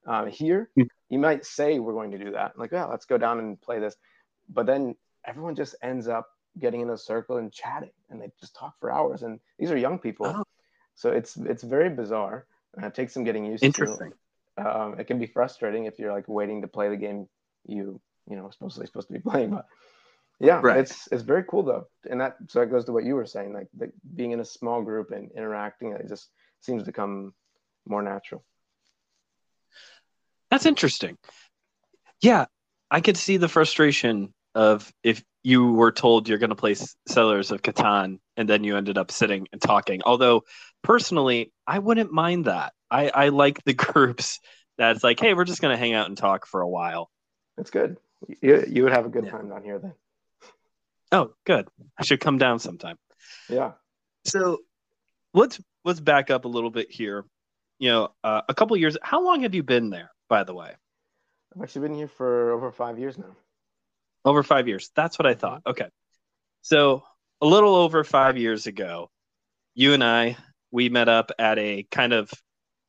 Um, 0.07 0.27
here, 0.29 0.69
Mm. 0.77 0.89
you 1.09 1.19
might 1.19 1.47
say 1.47 1.79
we're 1.79 1.93
going 1.95 2.11
to 2.11 2.19
do 2.19 2.33
that, 2.33 2.59
like, 2.59 2.73
yeah, 2.73 2.87
let's 2.87 3.07
go 3.07 3.17
down 3.19 3.39
and 3.39 3.61
play 3.61 3.79
this, 3.79 3.97
but 4.49 4.67
then 4.67 4.97
everyone 5.25 5.55
just 5.55 5.77
ends 5.81 6.09
up 6.09 6.27
getting 6.59 6.81
in 6.81 6.91
a 6.91 6.99
circle 6.99 7.37
and 7.39 7.53
chatting, 7.53 7.93
and 8.11 8.21
they 8.21 8.31
just 8.41 8.55
talk 8.57 8.75
for 8.81 8.91
hours. 8.93 9.23
And 9.23 9.39
these 9.59 9.71
are 9.71 9.77
young 9.77 9.99
people, 10.01 10.27
Oh. 10.27 10.45
so 10.95 11.11
it's 11.13 11.37
it's 11.37 11.63
very 11.63 11.89
bizarre. 11.89 12.47
and 12.75 12.87
it 12.87 12.95
takes 12.95 13.13
some 13.13 13.23
getting 13.23 13.45
used 13.45 13.63
Interesting. 13.63 14.11
to. 14.13 14.17
Um, 14.59 14.97
it 14.99 15.07
can 15.07 15.19
be 15.19 15.27
frustrating 15.27 15.87
if 15.87 15.99
you're 15.99 16.13
like 16.13 16.29
waiting 16.29 16.63
to 16.63 16.69
play 16.69 16.89
the 16.89 16.97
game 16.97 17.27
you 17.67 18.01
you 18.29 18.37
know 18.37 18.51
supposedly 18.51 18.87
supposed 18.87 19.09
to 19.09 19.15
be 19.15 19.21
playing, 19.31 19.51
but 19.51 19.67
yeah, 20.41 20.61
Right. 20.61 20.79
it's 20.79 21.09
it's 21.13 21.23
very 21.23 21.45
cool 21.49 21.63
though, 21.63 21.87
and 22.11 22.21
that 22.21 22.37
so 22.49 22.61
that 22.61 22.67
goes 22.67 22.85
to 22.87 22.93
what 22.93 23.05
you 23.05 23.15
were 23.15 23.27
saying, 23.27 23.53
like 23.53 23.69
the, 23.77 23.93
being 24.15 24.33
in 24.33 24.41
a 24.41 24.45
small 24.45 24.83
group 24.83 25.11
and 25.11 25.31
interacting, 25.37 25.93
it 25.93 26.09
just 26.09 26.31
seems 26.61 26.83
to 26.85 26.93
come 26.93 27.33
more 27.87 28.03
natural. 28.03 28.45
That's 30.51 30.67
interesting. 30.67 31.17
Yeah, 32.21 32.47
I 32.91 33.01
could 33.01 33.17
see 33.17 33.37
the 33.37 33.49
frustration 33.49 34.35
of 34.55 34.93
if 35.03 35.23
you 35.43 35.73
were 35.73 35.93
told 35.93 36.29
you're 36.29 36.39
going 36.39 36.51
to 36.51 36.57
play 36.57 36.73
S- 36.73 36.95
Settlers 37.09 37.51
of 37.51 37.63
Catan 37.63 38.19
and 38.37 38.49
then 38.49 38.65
you 38.65 38.77
ended 38.77 38.99
up 38.99 39.11
sitting 39.11 39.47
and 39.53 39.61
talking. 39.61 40.03
Although, 40.05 40.45
personally, 40.83 41.53
I 41.67 41.79
wouldn't 41.79 42.13
mind 42.13 42.47
that. 42.47 42.73
I, 42.91 43.09
I 43.09 43.29
like 43.29 43.63
the 43.65 43.75
groups 43.75 44.41
that's 44.79 45.05
like, 45.05 45.21
hey, 45.21 45.35
we're 45.35 45.45
just 45.45 45.61
going 45.61 45.75
to 45.75 45.79
hang 45.79 45.93
out 45.95 46.09
and 46.09 46.17
talk 46.17 46.47
for 46.47 46.61
a 46.61 46.69
while. 46.69 47.11
It's 47.59 47.71
good. 47.71 47.99
You, 48.41 48.65
you 48.69 48.83
would 48.85 48.93
have 48.93 49.07
a 49.07 49.11
good 49.11 49.25
Yeah. 49.27 49.33
time 49.33 49.49
down 49.49 49.63
here 49.65 49.79
then. 49.79 49.93
Oh, 51.11 51.35
good. 51.45 51.69
I 51.99 52.05
should 52.05 52.21
come 52.21 52.39
down 52.39 52.59
sometime. 52.59 52.97
Yeah. 53.49 53.73
So 54.25 54.59
let's 55.35 55.61
let's 55.85 56.01
back 56.01 56.31
up 56.31 56.45
a 56.47 56.49
little 56.49 56.71
bit 56.71 56.91
here. 56.91 57.27
You 57.79 57.91
know, 57.91 58.09
uh, 58.25 58.43
a 58.49 58.55
couple 58.55 58.77
years. 58.77 58.97
How 59.03 59.23
long 59.23 59.43
have 59.43 59.55
you 59.55 59.63
been 59.63 59.91
there, 59.91 60.11
by 60.29 60.45
the 60.45 60.55
way? 60.55 60.71
I've 61.55 61.63
actually 61.63 61.89
been 61.89 61.97
here 61.97 62.09
for 62.09 62.53
over 62.53 62.71
five 62.73 62.99
years 62.99 63.19
now. 63.19 63.37
Over 64.25 64.43
five 64.43 64.69
years. 64.69 64.91
That's 64.95 65.19
what 65.19 65.27
I 65.27 65.35
thought. 65.35 65.63
Okay. 65.67 65.89
So 66.63 67.03
a 67.43 67.47
little 67.47 67.75
over 67.75 68.05
five 68.05 68.39
years 68.39 68.67
ago, 68.67 69.11
you 69.75 69.93
and 69.93 70.03
I 70.03 70.37
we 70.71 70.89
met 70.89 71.09
up 71.11 71.31
at 71.39 71.59
a 71.59 71.83
kind 71.91 72.15
of 72.15 72.31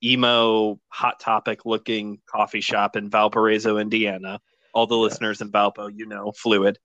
emo 0.02 0.80
hot 0.90 1.20
topic 1.20 1.66
looking 1.66 2.20
coffee 2.30 2.62
shop 2.62 2.96
in 2.96 3.10
Valparaiso, 3.10 3.78
Indiana. 3.78 4.40
All 4.74 4.88
the 4.88 4.96
listeners 4.98 5.42
in 5.42 5.52
Valpo, 5.52 5.90
you 5.94 6.06
know, 6.06 6.32
fluid. 6.32 6.80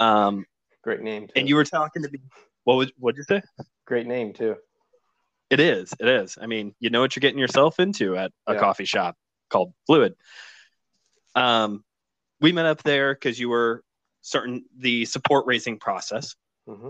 Um, 0.00 0.44
Great 0.82 1.00
name. 1.02 1.28
Too. 1.28 1.32
and 1.36 1.48
you 1.48 1.54
were 1.54 1.64
talking 1.64 2.02
to 2.02 2.10
me. 2.10 2.18
What 2.64 2.76
would 2.78 2.92
what'd 2.98 3.16
you 3.18 3.24
say? 3.24 3.42
Great 3.86 4.06
name 4.06 4.32
too. 4.32 4.56
It 5.50 5.60
is. 5.60 5.92
It 6.00 6.08
is. 6.08 6.38
I 6.40 6.46
mean, 6.46 6.74
you 6.80 6.90
know 6.90 7.00
what 7.00 7.14
you're 7.14 7.20
getting 7.20 7.38
yourself 7.38 7.78
into 7.78 8.16
at 8.16 8.32
a 8.46 8.54
Yeah. 8.54 8.60
coffee 8.60 8.84
shop 8.86 9.16
called 9.50 9.74
Fluid. 9.86 10.14
Um, 11.34 11.84
we 12.40 12.52
met 12.52 12.66
up 12.66 12.82
there 12.82 13.14
because 13.14 13.38
you 13.38 13.48
were 13.48 13.82
certain 14.22 14.64
the 14.76 15.04
support 15.04 15.46
raising 15.46 15.78
process, 15.78 16.34
hmm 16.66 16.88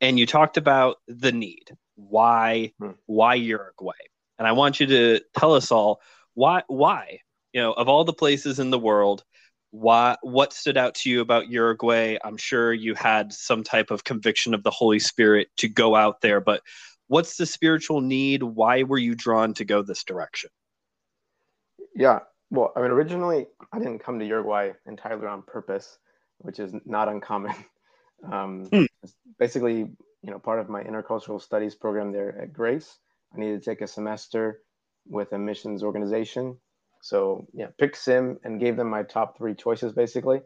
and 0.00 0.18
you 0.18 0.26
talked 0.26 0.56
about 0.56 0.98
the 1.08 1.32
need. 1.32 1.70
Why? 1.94 2.72
Hmm. 2.78 2.92
Why 3.06 3.34
Uruguay? 3.34 3.92
And 4.38 4.46
I 4.46 4.52
want 4.52 4.80
you 4.80 4.86
to 4.86 5.20
tell 5.36 5.54
us 5.54 5.70
all 5.70 6.00
why. 6.34 6.62
Why? 6.66 7.20
You 7.52 7.62
know, 7.62 7.72
of 7.72 7.88
all 7.88 8.04
the 8.04 8.12
places 8.12 8.58
in 8.58 8.70
the 8.70 8.78
world, 8.78 9.24
why? 9.70 10.16
What 10.22 10.52
stood 10.52 10.76
out 10.76 10.94
to 10.96 11.10
you 11.10 11.20
about 11.20 11.48
Uruguay? 11.48 12.18
I'm 12.22 12.36
sure 12.36 12.72
you 12.72 12.94
had 12.94 13.32
some 13.32 13.64
type 13.64 13.90
of 13.90 14.04
conviction 14.04 14.52
of 14.52 14.62
the 14.62 14.70
Holy 14.70 14.98
Spirit 14.98 15.48
to 15.58 15.68
go 15.68 15.96
out 15.96 16.20
there, 16.20 16.40
but 16.40 16.60
what's 17.08 17.36
the 17.36 17.46
spiritual 17.46 18.00
need? 18.02 18.42
Why 18.42 18.82
were 18.82 18.98
you 18.98 19.14
drawn 19.14 19.54
to 19.54 19.64
go 19.64 19.82
this 19.82 20.04
direction? 20.04 20.50
Yeah. 21.94 22.20
Well, 22.50 22.72
I 22.76 22.82
mean, 22.82 22.90
originally 22.90 23.46
I 23.72 23.78
didn't 23.78 24.00
come 24.00 24.18
to 24.18 24.26
Uruguay 24.26 24.72
entirely 24.86 25.26
on 25.26 25.42
purpose, 25.42 25.98
which 26.38 26.58
is 26.60 26.74
not 26.84 27.08
uncommon. 27.08 27.54
Um, 28.24 28.64
Hmm. 28.72 28.84
it's 29.02 29.14
basically, 29.38 29.78
you 30.22 30.30
know, 30.30 30.38
part 30.38 30.58
of 30.60 30.68
my 30.68 30.82
intercultural 30.82 31.40
studies 31.40 31.74
program 31.74 32.12
there 32.12 32.40
at 32.40 32.52
Grace, 32.52 32.98
I 33.34 33.38
needed 33.38 33.62
to 33.62 33.70
take 33.70 33.80
a 33.80 33.86
semester 33.86 34.62
with 35.08 35.32
a 35.32 35.38
missions 35.38 35.82
organization. 35.82 36.58
So 37.02 37.46
yeah, 37.52 37.68
picked 37.78 37.96
Sim 37.96 38.38
and 38.42 38.58
gave 38.58 38.76
them 38.76 38.90
my 38.90 39.02
top 39.02 39.36
three 39.36 39.54
choices 39.54 39.92
basically. 39.92 40.40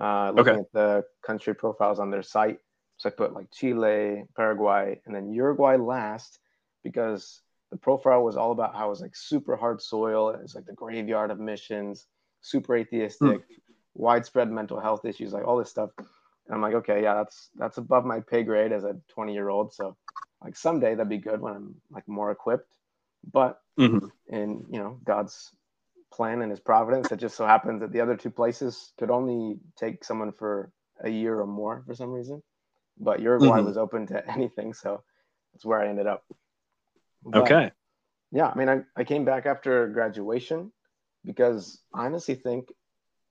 Uh, 0.00 0.32
looking 0.34 0.54
Okay. 0.54 0.60
at 0.60 0.72
the 0.72 1.04
country 1.24 1.54
profiles 1.54 2.00
on 2.00 2.10
their 2.10 2.22
site. 2.22 2.58
So 2.96 3.08
I 3.08 3.12
put 3.12 3.34
like 3.34 3.50
Chile, 3.52 4.24
Paraguay, 4.36 5.00
and 5.06 5.14
then 5.14 5.30
Uruguay 5.30 5.76
last 5.76 6.38
because 6.82 7.42
the 7.70 7.76
profile 7.76 8.24
was 8.24 8.36
all 8.36 8.52
about 8.52 8.74
how 8.74 8.86
it 8.86 8.90
was 8.90 9.00
like 9.00 9.14
super 9.14 9.54
hard 9.56 9.80
soil. 9.80 10.30
It's 10.30 10.54
like 10.54 10.66
the 10.66 10.72
graveyard 10.72 11.30
of 11.30 11.38
missions, 11.38 12.06
super 12.40 12.76
atheistic, 12.76 13.42
widespread 13.94 14.50
mental 14.50 14.80
health 14.80 15.04
issues, 15.04 15.32
like 15.32 15.46
all 15.46 15.58
this 15.58 15.70
stuff. 15.70 15.90
And 16.46 16.54
I'm 16.54 16.62
like, 16.62 16.74
okay, 16.74 17.02
yeah, 17.02 17.14
that's 17.14 17.50
that's 17.56 17.78
above 17.78 18.04
my 18.04 18.20
pay 18.20 18.42
grade 18.42 18.72
as 18.72 18.84
a 18.84 18.96
20 19.08 19.34
year 19.34 19.48
old. 19.48 19.72
So 19.72 19.96
like 20.42 20.56
someday 20.56 20.94
that'd 20.94 21.08
be 21.08 21.18
good 21.18 21.40
when 21.40 21.54
I'm 21.54 21.74
like 21.90 22.06
more 22.08 22.30
equipped. 22.30 22.76
But 23.32 23.60
Mhm. 23.78 24.10
in 24.28 24.64
you 24.70 24.78
know 24.78 24.98
God's 25.04 25.54
plan 26.12 26.42
and 26.42 26.50
His 26.50 26.60
providence, 26.60 27.12
it 27.12 27.18
just 27.20 27.36
so 27.36 27.46
happens 27.46 27.80
that 27.80 27.92
the 27.92 28.00
other 28.00 28.16
two 28.16 28.30
places 28.30 28.92
could 28.98 29.10
only 29.10 29.58
take 29.78 30.04
someone 30.04 30.32
for 30.32 30.70
a 31.02 31.08
year 31.10 31.40
or 31.40 31.46
more 31.46 31.82
for 31.86 31.94
some 31.94 32.12
reason. 32.12 32.42
But 32.98 33.20
Uruguay 33.20 33.60
Mhm. 33.60 33.66
was 33.66 33.78
open 33.78 34.06
to 34.08 34.30
anything, 34.36 34.74
so 34.74 35.02
that's 35.52 35.64
where 35.64 35.80
I 35.80 35.88
ended 35.88 36.06
up. 36.06 36.24
But, 37.24 37.42
Okay. 37.42 37.72
yeah, 38.32 38.48
I 38.48 38.54
mean, 38.58 38.68
I, 38.68 38.82
I 38.96 39.04
came 39.04 39.24
back 39.24 39.46
after 39.46 39.88
graduation 39.88 40.72
because 41.24 41.80
I 41.94 42.06
honestly 42.06 42.34
think 42.34 42.68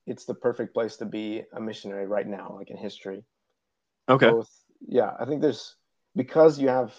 it's 0.07 0.25
the 0.25 0.33
perfect 0.33 0.73
place 0.73 0.97
to 0.97 1.05
be 1.05 1.43
a 1.53 1.61
missionary 1.61 2.07
right 2.07 2.27
now, 2.27 2.55
like 2.57 2.69
in 2.69 2.77
history. 2.77 3.23
Okay. 4.09 4.27
Both, 4.29 4.49
yeah, 4.87 5.13
I 5.19 5.25
think 5.25 5.41
there's 5.41 5.75
because 6.15 6.59
you 6.59 6.69
have 6.69 6.93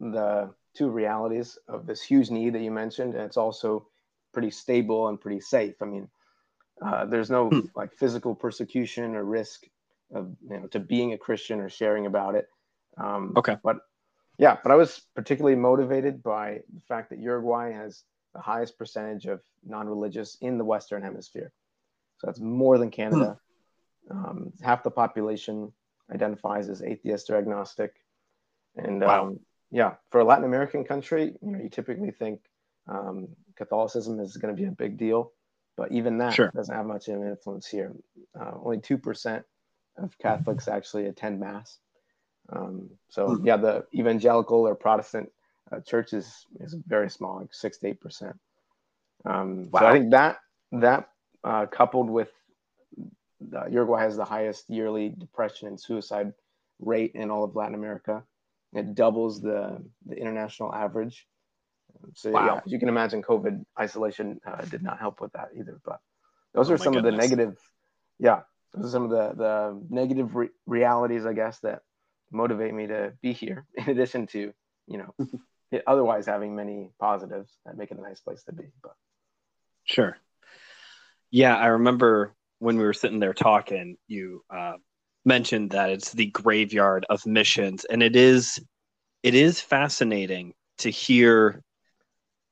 the 0.00 0.54
two 0.74 0.88
realities 0.90 1.58
of 1.68 1.86
this 1.86 2.02
huge 2.02 2.30
need 2.30 2.54
that 2.54 2.62
you 2.62 2.70
mentioned, 2.70 3.14
and 3.14 3.22
it's 3.24 3.36
also 3.36 3.86
pretty 4.32 4.50
stable 4.50 5.08
and 5.08 5.20
pretty 5.20 5.40
safe. 5.40 5.74
I 5.82 5.86
mean, 5.86 6.08
uh, 6.84 7.06
there's 7.06 7.30
no 7.30 7.50
Hmm. 7.50 7.60
like 7.76 7.92
physical 7.94 8.34
persecution 8.34 9.14
or 9.14 9.24
risk 9.24 9.64
of 10.14 10.34
you 10.48 10.60
know 10.60 10.66
to 10.68 10.80
being 10.80 11.12
a 11.12 11.18
Christian 11.18 11.60
or 11.60 11.68
sharing 11.68 12.06
about 12.06 12.34
it. 12.34 12.48
Um, 12.98 13.34
Okay. 13.36 13.56
but 13.62 13.78
yeah, 14.38 14.56
but 14.62 14.72
I 14.72 14.76
was 14.76 15.02
particularly 15.14 15.56
motivated 15.56 16.22
by 16.22 16.60
the 16.72 16.80
fact 16.80 17.10
that 17.10 17.18
Uruguay 17.18 17.72
has 17.72 18.04
the 18.34 18.40
highest 18.40 18.78
percentage 18.78 19.26
of 19.26 19.40
non-religious 19.64 20.36
in 20.40 20.58
the 20.58 20.64
Western 20.64 21.02
Hemisphere. 21.02 21.52
So 22.22 22.28
that's 22.28 22.40
more 22.40 22.78
than 22.78 22.90
Canada. 22.90 23.36
Um, 24.10 24.52
half 24.62 24.84
the 24.84 24.90
population 24.90 25.72
identifies 26.14 26.68
as 26.68 26.80
atheist 26.82 27.30
or 27.30 27.36
agnostic, 27.36 27.94
and 28.76 29.02
Wow. 29.02 29.24
um, 29.24 29.40
yeah, 29.72 29.94
for 30.10 30.20
a 30.20 30.24
Latin 30.24 30.44
American 30.44 30.84
country, 30.84 31.34
you 31.42 31.50
know, 31.50 31.58
you 31.58 31.68
typically 31.68 32.12
think 32.12 32.40
um, 32.88 33.28
Catholicism 33.56 34.20
is 34.20 34.36
going 34.36 34.54
to 34.54 34.60
be 34.62 34.68
a 34.68 34.72
big 34.72 34.98
deal, 34.98 35.32
but 35.76 35.90
even 35.90 36.18
that 36.18 36.34
Sure. 36.36 36.52
doesn't 36.54 36.74
have 36.74 36.86
much 36.86 37.08
of 37.08 37.20
an 37.20 37.26
influence 37.28 37.66
here. 37.66 37.92
Uh, 38.38 38.52
only 38.62 38.78
two 38.78 38.98
percent 38.98 39.44
of 39.96 40.16
Catholics 40.18 40.68
actually 40.68 41.06
attend 41.06 41.40
mass. 41.40 41.78
Um, 42.52 42.90
so 43.08 43.36
Hmm. 43.36 43.46
yeah, 43.46 43.56
the 43.56 43.86
evangelical 43.94 44.68
or 44.68 44.74
Protestant 44.76 45.30
uh, 45.72 45.80
church 45.80 46.12
is 46.12 46.46
is 46.60 46.76
very 46.86 47.10
small, 47.10 47.38
like 47.40 47.52
six 47.54 47.78
to 47.78 47.88
eight 47.88 48.00
percent. 48.00 48.36
Um, 49.24 49.70
So 49.72 49.86
I 49.86 49.92
think 49.92 50.10
that 50.10 50.38
that 50.72 51.08
uh, 51.44 51.66
coupled 51.66 52.10
with 52.10 52.30
uh, 53.54 53.66
Uruguay 53.66 54.02
has 54.02 54.16
the 54.16 54.24
highest 54.24 54.68
yearly 54.68 55.10
depression 55.10 55.68
and 55.68 55.80
suicide 55.80 56.32
rate 56.80 57.12
in 57.14 57.30
all 57.30 57.44
of 57.44 57.56
Latin 57.56 57.74
America. 57.74 58.22
It 58.72 58.94
doubles 58.94 59.40
the 59.40 59.82
the 60.06 60.16
international 60.16 60.74
average. 60.74 61.26
So 62.14 62.30
Wow. 62.30 62.46
yeah, 62.46 62.60
you 62.66 62.78
can 62.78 62.88
imagine 62.88 63.22
COVID 63.22 63.64
isolation 63.78 64.40
uh, 64.46 64.64
did 64.64 64.82
not 64.82 64.98
help 64.98 65.20
with 65.20 65.32
that 65.32 65.48
either. 65.56 65.80
But 65.84 66.00
those 66.54 66.70
Oh 66.70 66.74
are 66.74 66.78
some 66.78 66.96
of 66.96 67.02
the 67.02 67.12
negative, 67.12 67.56
yeah, 68.18 68.42
those 68.72 68.86
are 68.86 68.90
some 68.90 69.04
of 69.04 69.10
the 69.10 69.34
the 69.36 69.82
negative 69.90 70.34
re- 70.34 70.50
realities, 70.66 71.26
I 71.26 71.32
guess, 71.34 71.58
that 71.60 71.82
motivate 72.30 72.72
me 72.74 72.86
to 72.86 73.12
be 73.20 73.32
here. 73.32 73.66
In 73.74 73.88
addition 73.90 74.26
to 74.28 74.52
you 74.86 74.98
know, 74.98 75.80
otherwise 75.86 76.26
having 76.26 76.54
many 76.56 76.90
positives 77.00 77.50
that 77.64 77.76
make 77.76 77.90
it 77.90 77.98
a 77.98 78.02
nice 78.02 78.20
place 78.20 78.42
to 78.44 78.52
be. 78.52 78.64
But 78.82 78.94
Sure. 79.84 80.16
Yeah, 81.32 81.56
I 81.56 81.68
remember 81.68 82.34
when 82.60 82.76
we 82.76 82.84
were 82.84 82.92
sitting 82.92 83.18
there 83.18 83.34
talking, 83.34 83.96
you 84.06 84.44
uh, 84.54 84.74
mentioned 85.24 85.70
that 85.70 85.90
it's 85.90 86.12
the 86.12 86.26
graveyard 86.26 87.06
of 87.10 87.26
missions, 87.26 87.84
and 87.86 88.02
it 88.02 88.14
is 88.14 88.60
it 89.22 89.34
is 89.34 89.60
fascinating 89.60 90.52
to 90.78 90.90
hear 90.90 91.62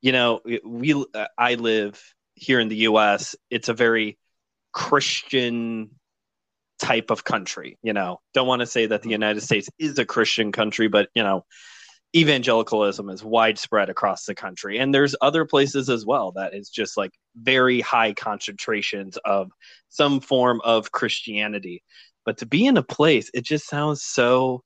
you 0.00 0.12
know 0.12 0.40
we 0.64 1.04
i 1.38 1.54
live 1.54 2.00
here 2.34 2.60
in 2.60 2.68
the 2.68 2.76
us 2.76 3.34
it's 3.50 3.68
a 3.68 3.74
very 3.74 4.18
christian 4.72 5.90
type 6.78 7.10
of 7.10 7.24
country 7.24 7.78
you 7.82 7.92
know. 7.92 8.20
Don't 8.34 8.46
want 8.46 8.60
to 8.60 8.66
say 8.66 8.86
that 8.86 9.02
the 9.02 9.10
united 9.10 9.42
states 9.42 9.68
is 9.78 9.98
a 9.98 10.04
christian 10.06 10.52
country 10.52 10.88
but 10.88 11.08
you 11.14 11.22
know 11.22 11.44
evangelicalism 12.14 13.08
is 13.08 13.22
widespread 13.22 13.88
across 13.88 14.24
the 14.24 14.34
country. 14.34 14.78
And 14.78 14.92
there's 14.92 15.14
other 15.20 15.44
places 15.44 15.88
as 15.88 16.04
well 16.04 16.32
that 16.32 16.54
is 16.54 16.68
just 16.68 16.96
like 16.96 17.12
very 17.36 17.80
high 17.80 18.12
concentrations 18.12 19.16
of 19.24 19.50
some 19.88 20.20
form 20.20 20.60
of 20.64 20.90
christianity. 20.90 21.82
But 22.24 22.38
to 22.38 22.46
be 22.46 22.66
in 22.66 22.76
a 22.76 22.82
place 22.82 23.30
it 23.32 23.44
just 23.44 23.68
sounds 23.68 24.02
so 24.02 24.62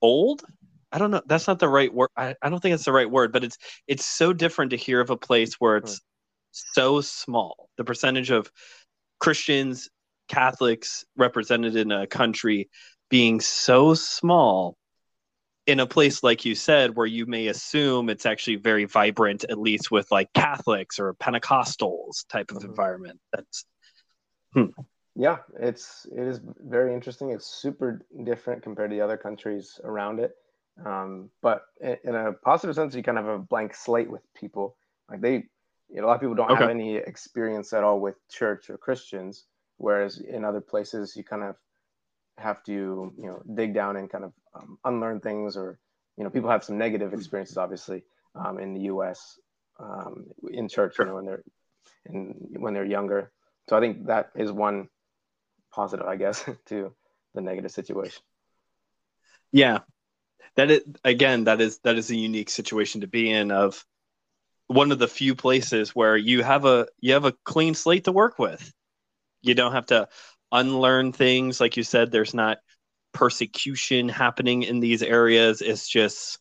old? 0.00 0.42
I 0.92 0.98
don't 0.98 1.10
know. 1.10 1.22
That's 1.26 1.48
not 1.48 1.58
the 1.58 1.68
right 1.68 1.92
word 1.92 2.10
I, 2.16 2.36
I 2.42 2.48
don't 2.48 2.60
think 2.60 2.74
it's 2.74 2.84
the 2.84 2.92
right 2.92 3.10
word 3.10 3.32
but 3.32 3.42
it's 3.42 3.58
it's 3.88 4.06
so 4.06 4.32
different 4.32 4.70
to 4.70 4.76
hear 4.76 5.00
of 5.00 5.10
a 5.10 5.16
place 5.16 5.54
where 5.54 5.78
it's 5.78 6.00
so 6.52 7.00
small. 7.00 7.68
The 7.76 7.84
percentage 7.84 8.30
of 8.30 8.50
christians 9.18 9.88
catholics 10.28 11.04
represented 11.16 11.76
in 11.76 11.90
a 11.90 12.06
country 12.06 12.70
being 13.10 13.40
so 13.40 13.94
small 13.94 14.76
in 15.66 15.80
a 15.80 15.86
place 15.86 16.22
like 16.22 16.44
you 16.44 16.54
said 16.54 16.96
where 16.96 17.06
you 17.06 17.26
may 17.26 17.46
assume 17.46 18.10
it's 18.10 18.26
actually 18.26 18.56
very 18.56 18.84
vibrant 18.84 19.44
at 19.48 19.58
least 19.58 19.90
with 19.90 20.10
like 20.10 20.32
catholics 20.32 20.98
or 20.98 21.14
pentecostals 21.14 22.26
type 22.28 22.50
of 22.50 22.58
mm-hmm. 22.58 22.70
environment 22.70 23.20
that's 23.32 23.64
hmm. 24.54 24.66
yeah 25.14 25.36
it's 25.60 26.06
it 26.10 26.26
is 26.26 26.40
very 26.60 26.92
interesting 26.92 27.30
it's 27.30 27.46
super 27.46 28.04
different 28.24 28.62
compared 28.62 28.90
to 28.90 28.96
the 28.96 29.02
other 29.02 29.16
countries 29.16 29.80
around 29.84 30.18
it 30.18 30.32
um, 30.86 31.28
but 31.42 31.66
in, 31.82 32.14
a 32.14 32.32
positive 32.32 32.74
sense 32.74 32.94
you 32.94 33.02
kind 33.02 33.18
of 33.18 33.26
have 33.26 33.34
a 33.34 33.38
blank 33.38 33.74
slate 33.74 34.10
with 34.10 34.22
people 34.34 34.76
like 35.10 35.20
they 35.20 35.44
you 35.90 36.00
know, 36.00 36.06
a 36.06 36.08
lot 36.08 36.14
of 36.14 36.20
people 36.20 36.34
don't 36.34 36.50
okay. 36.50 36.62
have 36.62 36.70
any 36.70 36.96
experience 36.96 37.74
at 37.74 37.84
all 37.84 38.00
with 38.00 38.16
church 38.28 38.68
or 38.68 38.78
christians 38.78 39.44
whereas 39.76 40.18
in 40.18 40.44
other 40.44 40.60
places 40.60 41.14
you 41.14 41.22
kind 41.22 41.42
of 41.42 41.56
have 42.38 42.62
to 42.64 43.12
you 43.16 43.26
know 43.26 43.42
dig 43.54 43.74
down 43.74 43.96
and 43.96 44.10
kind 44.10 44.24
of 44.24 44.32
um, 44.54 44.78
unlearn 44.84 45.20
things 45.20 45.56
or 45.56 45.78
you 46.16 46.24
know 46.24 46.30
people 46.30 46.50
have 46.50 46.64
some 46.64 46.78
negative 46.78 47.12
experiences 47.12 47.56
obviously 47.56 48.04
um, 48.34 48.58
in 48.58 48.74
the 48.74 48.80
us 48.80 49.38
um, 49.78 50.26
in 50.50 50.68
church 50.68 50.96
you 50.98 51.04
know 51.04 51.14
when 51.14 51.26
they're 51.26 51.44
in, 52.06 52.34
when 52.58 52.74
they're 52.74 52.84
younger. 52.84 53.30
So 53.68 53.76
i 53.76 53.80
think 53.80 54.06
that 54.06 54.30
is 54.34 54.50
one 54.50 54.88
positive 55.72 56.06
i 56.06 56.16
guess 56.16 56.44
to 56.66 56.92
the 57.34 57.40
negative 57.40 57.70
situation. 57.70 58.22
Yeah. 59.50 59.80
That 60.56 60.70
is 60.70 60.82
again 61.04 61.44
that 61.44 61.60
is 61.60 61.78
that 61.78 61.96
is 61.96 62.10
a 62.10 62.16
unique 62.16 62.50
situation 62.50 63.00
to 63.02 63.06
be 63.06 63.30
in 63.30 63.50
of 63.50 63.84
one 64.66 64.92
of 64.92 64.98
the 64.98 65.08
few 65.08 65.34
places 65.34 65.94
where 65.94 66.16
you 66.16 66.42
have 66.42 66.64
a 66.64 66.88
you 67.00 67.14
have 67.14 67.24
a 67.24 67.34
clean 67.44 67.74
slate 67.74 68.04
to 68.04 68.12
work 68.12 68.38
with. 68.38 68.72
You 69.40 69.54
don't 69.54 69.72
have 69.72 69.86
to 69.86 70.08
unlearn 70.52 71.12
things. 71.12 71.60
Like 71.60 71.76
you 71.76 71.82
said, 71.82 72.10
there's 72.10 72.34
not 72.34 72.58
persecution 73.12 74.08
happening 74.08 74.62
in 74.62 74.80
these 74.80 75.02
areas. 75.02 75.60
It's 75.60 75.88
just 75.88 76.38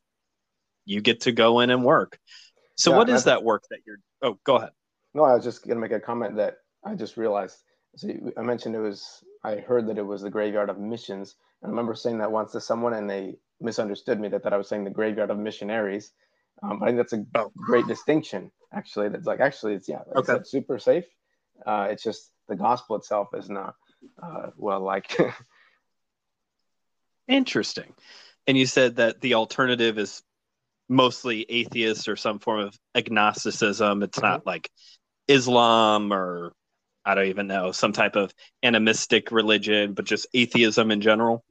you 0.85 1.01
get 1.01 1.21
to 1.21 1.31
go 1.31 1.59
in 1.61 1.69
and 1.69 1.83
work. 1.83 2.19
So, 2.75 2.91
yeah, 2.91 2.97
what 2.97 3.09
is 3.09 3.23
that 3.25 3.43
work 3.43 3.63
that 3.69 3.79
you're? 3.85 3.97
Oh, 4.21 4.37
go 4.43 4.55
ahead. 4.55 4.71
No, 5.13 5.23
I 5.23 5.35
was 5.35 5.43
just 5.43 5.63
going 5.63 5.75
to 5.75 5.81
make 5.81 5.91
a 5.91 5.99
comment 5.99 6.35
that 6.37 6.57
I 6.85 6.95
just 6.95 7.17
realized. 7.17 7.57
So 7.95 8.09
I 8.37 8.41
mentioned 8.41 8.75
it 8.75 8.79
was. 8.79 9.23
I 9.43 9.55
heard 9.55 9.87
that 9.87 9.97
it 9.97 10.05
was 10.05 10.21
the 10.21 10.29
graveyard 10.29 10.69
of 10.69 10.79
missions. 10.79 11.35
And 11.61 11.69
I 11.69 11.71
remember 11.71 11.95
saying 11.95 12.19
that 12.19 12.31
once 12.31 12.51
to 12.51 12.61
someone, 12.61 12.93
and 12.93 13.09
they 13.09 13.37
misunderstood 13.59 14.19
me 14.19 14.27
that, 14.29 14.43
that 14.43 14.53
I 14.53 14.57
was 14.57 14.67
saying 14.67 14.83
the 14.83 14.91
graveyard 14.91 15.31
of 15.31 15.37
missionaries. 15.37 16.11
Um, 16.63 16.79
but 16.79 16.85
I 16.85 16.87
think 16.89 16.97
that's 16.97 17.13
a 17.13 17.25
oh. 17.35 17.51
great 17.55 17.87
distinction. 17.87 18.51
Actually, 18.73 19.09
that's 19.09 19.25
like 19.25 19.39
actually 19.39 19.73
it's 19.73 19.89
yeah, 19.89 20.01
it's 20.15 20.29
okay. 20.29 20.43
super 20.43 20.79
safe. 20.79 21.05
Uh, 21.65 21.87
it's 21.89 22.03
just 22.03 22.31
the 22.47 22.55
gospel 22.55 22.95
itself 22.95 23.29
is 23.33 23.49
not 23.49 23.75
uh, 24.21 24.47
well 24.57 24.81
like 24.81 25.17
interesting. 27.27 27.93
And 28.47 28.57
you 28.57 28.65
said 28.65 28.97
that 28.97 29.21
the 29.21 29.35
alternative 29.35 29.97
is 29.97 30.23
mostly 30.89 31.45
atheist 31.47 32.09
or 32.09 32.15
some 32.15 32.39
form 32.39 32.59
of 32.59 32.77
agnosticism. 32.95 34.03
It's 34.03 34.17
mm-hmm. 34.17 34.27
not 34.27 34.45
like 34.45 34.69
islam 35.27 36.11
or 36.11 36.51
i 37.05 37.15
don't 37.15 37.27
even 37.27 37.47
know 37.47 37.71
some 37.71 37.93
type 37.93 38.15
of 38.15 38.33
animistic 38.63 39.31
religion 39.31 39.93
but 39.93 40.03
just 40.03 40.27
atheism 40.33 40.91
in 40.91 40.99
general? 40.99 41.45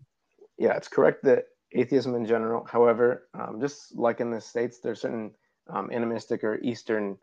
Yeah 0.58 0.76
it's 0.76 0.88
correct 0.88 1.24
that 1.24 1.44
atheism 1.72 2.14
in 2.14 2.26
general. 2.26 2.64
However 2.64 3.28
um, 3.32 3.60
just 3.60 3.96
like 3.96 4.20
in 4.20 4.30
the 4.30 4.40
states 4.40 4.80
there's 4.80 5.00
certain 5.00 5.32
um, 5.68 5.90
animistic 5.92 6.44
or 6.44 6.58
eastern 6.60 7.16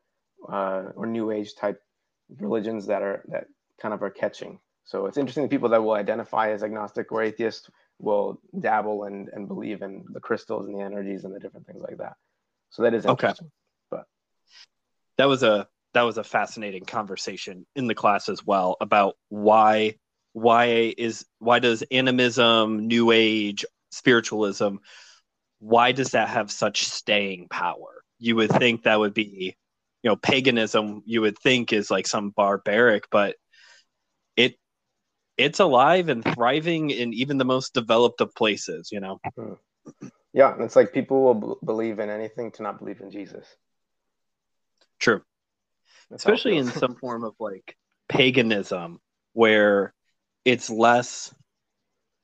uh, 0.52 0.86
or 0.96 1.06
new 1.06 1.32
age 1.32 1.56
type 1.56 1.82
religions 2.40 2.88
that 2.88 3.02
are 3.02 3.24
that 3.28 3.46
kind 3.82 3.94
of 3.94 4.02
are 4.02 4.10
catching 4.10 4.60
so 4.88 5.06
it's 5.06 5.18
interesting 5.18 5.44
that 5.44 5.50
people 5.50 5.68
that 5.70 5.84
will 5.84 5.94
identify 5.94 6.52
as 6.52 6.64
agnostic 6.64 7.12
or 7.12 7.22
atheist 7.22 7.70
will 8.00 8.40
dabble 8.58 9.04
and, 9.04 9.28
and 9.34 9.46
believe 9.46 9.82
in 9.82 10.06
the 10.14 10.22
crystals 10.22 10.66
and 10.66 10.76
the 10.76 10.82
energies 10.82 11.26
and 11.26 11.36
the 11.36 11.40
different 11.42 11.68
things 11.68 11.82
like 11.82 11.98
that. 11.98 12.14
So 12.70 12.84
that 12.84 12.94
is 12.94 13.06
interesting. 13.06 13.48
Okay. 13.48 13.52
But 13.92 14.06
that 15.18 15.26
was 15.26 15.44
a 15.44 15.68
that 15.94 16.04
was 16.04 16.18
a 16.18 16.24
fascinating 16.24 16.86
conversation 16.86 17.66
in 17.76 17.88
the 17.88 17.96
class 17.96 18.30
as 18.30 18.46
well 18.46 18.78
about 18.80 19.16
why 19.28 19.96
why 20.32 20.94
is 20.98 21.26
why 21.40 21.60
does 21.60 21.84
animism, 21.92 22.88
new 22.88 23.12
age, 23.12 23.66
spiritualism, 23.92 24.78
why 25.60 25.92
does 25.92 26.12
that 26.12 26.30
have 26.30 26.50
such 26.50 26.86
staying 26.86 27.50
power? 27.50 28.04
You 28.20 28.38
would 28.38 28.52
think 28.52 28.84
that 28.84 29.00
would 29.00 29.14
be, 29.14 29.58
you 30.02 30.10
know, 30.10 30.16
paganism 30.16 31.04
you 31.06 31.20
would 31.20 31.38
think 31.40 31.74
is 31.74 31.92
like 31.92 32.08
some 32.08 32.30
barbaric, 32.30 33.10
but 33.12 33.36
it's 35.38 35.60
alive 35.60 36.10
and 36.10 36.24
thriving 36.24 36.90
in 36.90 37.14
even 37.14 37.38
the 37.38 37.46
most 37.46 37.74
developed 37.74 38.22
of 38.22 38.34
places, 38.34 38.90
you 38.92 39.00
know? 39.00 39.20
Yeah. 40.34 40.54
And 40.54 40.64
it's 40.64 40.76
like 40.76 40.94
people 40.94 41.24
will 41.24 41.34
b- 41.34 41.66
believe 41.66 42.00
in 42.00 42.10
anything 42.10 42.52
to 42.54 42.64
not 42.64 42.80
believe 42.80 43.02
in 43.02 43.12
Jesus. 43.12 43.46
True. 45.00 45.22
That's 46.10 46.24
Especially 46.24 46.58
in 46.58 46.68
some 46.68 46.96
form 47.02 47.24
of 47.24 47.34
like 47.40 47.76
paganism 48.10 49.00
where 49.34 49.94
it's 50.46 50.70
less 50.70 51.34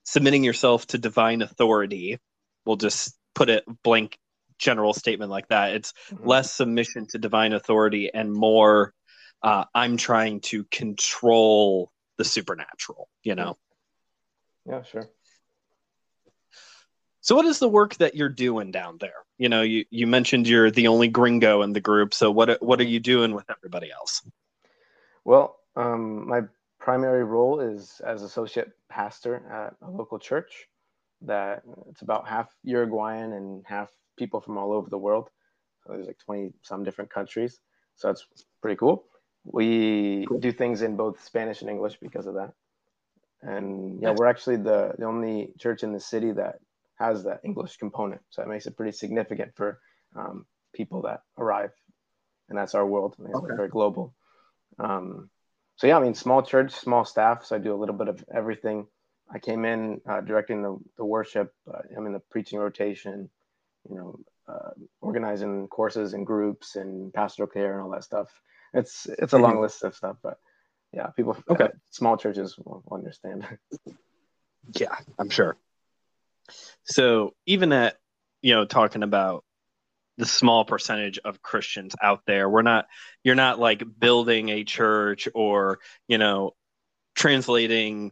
submitting 0.03 0.43
yourself 0.43 0.87
to 0.87 0.97
divine 0.97 1.41
authority. 1.41 2.19
We'll 2.65 2.77
just 2.77 3.15
put 3.35 3.49
it 3.49 3.63
blank 3.83 4.17
general 4.57 4.93
statement 4.93 5.31
like 5.31 5.47
that. 5.49 5.73
It's 5.73 5.93
mm-hmm. 6.09 6.27
less 6.27 6.51
submission 6.51 7.07
to 7.07 7.17
divine 7.17 7.53
authority 7.53 8.09
and 8.13 8.31
more 8.31 8.93
uh, 9.43 9.65
I'm 9.75 9.97
trying 9.97 10.39
to 10.41 10.63
control 10.65 11.91
the 12.17 12.23
supernatural, 12.23 13.09
you 13.23 13.35
know? 13.35 13.57
Yeah, 14.67 14.83
sure. 14.83 15.09
So 17.21 17.35
what 17.35 17.45
is 17.45 17.59
the 17.59 17.69
work 17.69 17.95
that 17.95 18.15
you're 18.15 18.29
doing 18.29 18.71
down 18.71 18.97
there? 18.99 19.13
You 19.37 19.49
know, 19.49 19.61
you, 19.61 19.85
you 19.89 20.07
mentioned 20.07 20.47
you're 20.47 20.71
the 20.71 20.87
only 20.87 21.07
gringo 21.07 21.61
in 21.61 21.73
the 21.73 21.79
group. 21.79 22.13
So 22.13 22.31
what 22.31 22.61
what 22.61 22.79
are 22.81 22.85
you 22.85 22.99
doing 22.99 23.33
with 23.33 23.45
everybody 23.49 23.91
else? 23.91 24.21
Well, 25.23 25.57
um, 25.75 26.27
my 26.27 26.41
primary 26.79 27.23
role 27.23 27.61
is 27.61 28.01
as 28.05 28.23
associate 28.23 28.71
pastor 28.89 29.41
at 29.49 29.87
a 29.87 29.89
local 29.89 30.19
church 30.19 30.67
that 31.21 31.63
it's 31.89 32.01
about 32.01 32.27
half 32.27 32.53
Uruguayan 32.63 33.31
and 33.31 33.63
half 33.65 33.89
people 34.17 34.41
from 34.41 34.57
all 34.57 34.73
over 34.73 34.89
the 34.89 34.97
world. 34.97 35.29
So 35.85 35.93
there's 35.93 36.07
like 36.07 36.19
20 36.19 36.51
some 36.61 36.83
different 36.83 37.09
countries. 37.09 37.59
So 37.95 38.09
it's 38.09 38.27
pretty 38.61 38.75
cool 38.75 39.05
we 39.45 40.25
cool. 40.27 40.39
do 40.39 40.51
things 40.51 40.81
in 40.81 40.95
both 40.95 41.23
Spanish 41.23 41.61
and 41.61 41.69
English 41.69 41.97
because 42.01 42.27
of 42.27 42.35
that. 42.35 42.53
And 43.41 44.01
yeah, 44.01 44.13
we're 44.15 44.27
actually 44.27 44.57
the, 44.57 44.93
the 44.97 45.05
only 45.05 45.53
church 45.59 45.83
in 45.83 45.91
the 45.91 45.99
city 45.99 46.31
that 46.31 46.59
has 46.95 47.23
that 47.25 47.41
English 47.43 47.77
component. 47.77 48.21
So 48.29 48.41
it 48.41 48.47
makes 48.47 48.65
it 48.67 48.77
pretty 48.77 48.93
significant 48.93 49.53
for 49.55 49.79
um, 50.15 50.45
people 50.73 51.01
that 51.01 51.21
arrive. 51.37 51.71
And 52.49 52.57
that's 52.57 52.75
our 52.75 52.85
world. 52.85 53.15
Okay. 53.19 53.55
very 53.55 53.67
global. 53.67 54.13
Um, 54.79 55.29
so 55.75 55.87
yeah, 55.87 55.97
I 55.97 56.01
mean, 56.01 56.13
small 56.13 56.41
church, 56.41 56.71
small 56.71 57.03
staff. 57.03 57.45
So 57.45 57.55
I 57.57 57.59
do 57.59 57.73
a 57.73 57.79
little 57.79 57.95
bit 57.95 58.07
of 58.07 58.23
everything. 58.33 58.87
I 59.29 59.39
came 59.39 59.65
in 59.65 59.99
uh, 60.07 60.21
directing 60.21 60.61
the, 60.61 60.77
the 60.97 61.05
worship. 61.05 61.53
Uh, 61.67 61.79
I'm 61.97 62.05
in 62.05 62.13
the 62.13 62.19
preaching 62.19 62.59
rotation, 62.59 63.29
you 63.89 63.95
know, 63.95 64.19
uh, 64.47 64.71
organizing 65.01 65.67
courses 65.67 66.13
and 66.13 66.25
groups 66.25 66.75
and 66.75 67.13
pastoral 67.13 67.47
care 67.47 67.73
and 67.73 67.81
all 67.81 67.91
that 67.91 68.03
stuff 68.03 68.29
it's 68.73 69.07
it's 69.07 69.33
a 69.33 69.37
long 69.37 69.61
list 69.61 69.83
of 69.83 69.95
stuff, 69.95 70.17
but 70.21 70.37
yeah, 70.91 71.07
people 71.07 71.37
okay, 71.49 71.69
small 71.89 72.17
churches 72.17 72.57
will, 72.57 72.83
will 72.85 72.97
understand. 72.97 73.45
yeah, 74.79 74.95
I'm 75.19 75.29
sure. 75.29 75.57
So 76.83 77.33
even 77.45 77.71
at 77.71 77.97
you 78.41 78.53
know 78.53 78.65
talking 78.65 79.03
about 79.03 79.43
the 80.17 80.25
small 80.25 80.65
percentage 80.65 81.19
of 81.19 81.41
Christians 81.41 81.95
out 82.01 82.21
there, 82.27 82.49
we're 82.49 82.61
not 82.61 82.87
you're 83.23 83.35
not 83.35 83.59
like 83.59 83.83
building 83.99 84.49
a 84.49 84.63
church 84.63 85.27
or 85.33 85.79
you 86.07 86.17
know 86.17 86.51
translating 87.15 88.11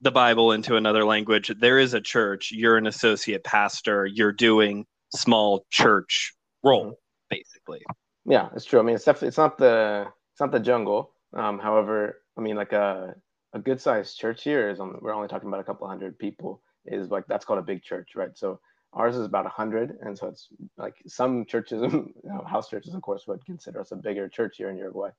the 0.00 0.10
Bible 0.10 0.52
into 0.52 0.76
another 0.76 1.04
language. 1.04 1.50
There 1.60 1.78
is 1.78 1.94
a 1.94 2.00
church. 2.00 2.50
You're 2.52 2.76
an 2.76 2.86
associate 2.86 3.44
pastor. 3.44 4.04
You're 4.04 4.32
doing 4.32 4.84
small 5.14 5.64
church 5.70 6.34
role, 6.62 6.86
mm-hmm. 6.86 6.92
basically. 7.30 7.82
Yeah, 8.24 8.48
it's 8.54 8.64
true. 8.64 8.80
I 8.80 8.82
mean, 8.82 8.94
it's 8.94 9.04
definitely 9.04 9.28
it's 9.28 9.38
not 9.38 9.58
the 9.58 10.06
it's 10.32 10.40
not 10.40 10.52
the 10.52 10.60
jungle. 10.60 11.12
Um, 11.34 11.58
however, 11.58 12.20
I 12.36 12.40
mean, 12.40 12.56
like 12.56 12.72
a 12.72 13.14
a 13.52 13.58
good 13.58 13.80
sized 13.80 14.18
church 14.18 14.44
here 14.44 14.70
is 14.70 14.80
on, 14.80 14.98
we're 15.00 15.14
only 15.14 15.28
talking 15.28 15.48
about 15.48 15.60
a 15.60 15.64
couple 15.64 15.86
hundred 15.88 16.18
people. 16.18 16.62
Is 16.84 17.10
like 17.10 17.26
that's 17.26 17.44
called 17.44 17.58
a 17.58 17.62
big 17.62 17.82
church, 17.82 18.10
right? 18.16 18.30
So 18.34 18.60
ours 18.92 19.16
is 19.16 19.26
about 19.26 19.46
a 19.46 19.50
hundred, 19.50 19.98
and 20.00 20.18
so 20.18 20.28
it's 20.28 20.48
like 20.76 20.94
some 21.06 21.44
churches, 21.46 21.82
you 21.92 22.12
know, 22.24 22.44
house 22.48 22.68
churches, 22.68 22.94
of 22.94 23.02
course, 23.02 23.26
would 23.26 23.44
consider 23.44 23.80
us 23.80 23.92
a 23.92 23.96
bigger 23.96 24.28
church 24.28 24.56
here 24.56 24.70
in 24.70 24.76
Uruguay. 24.76 25.10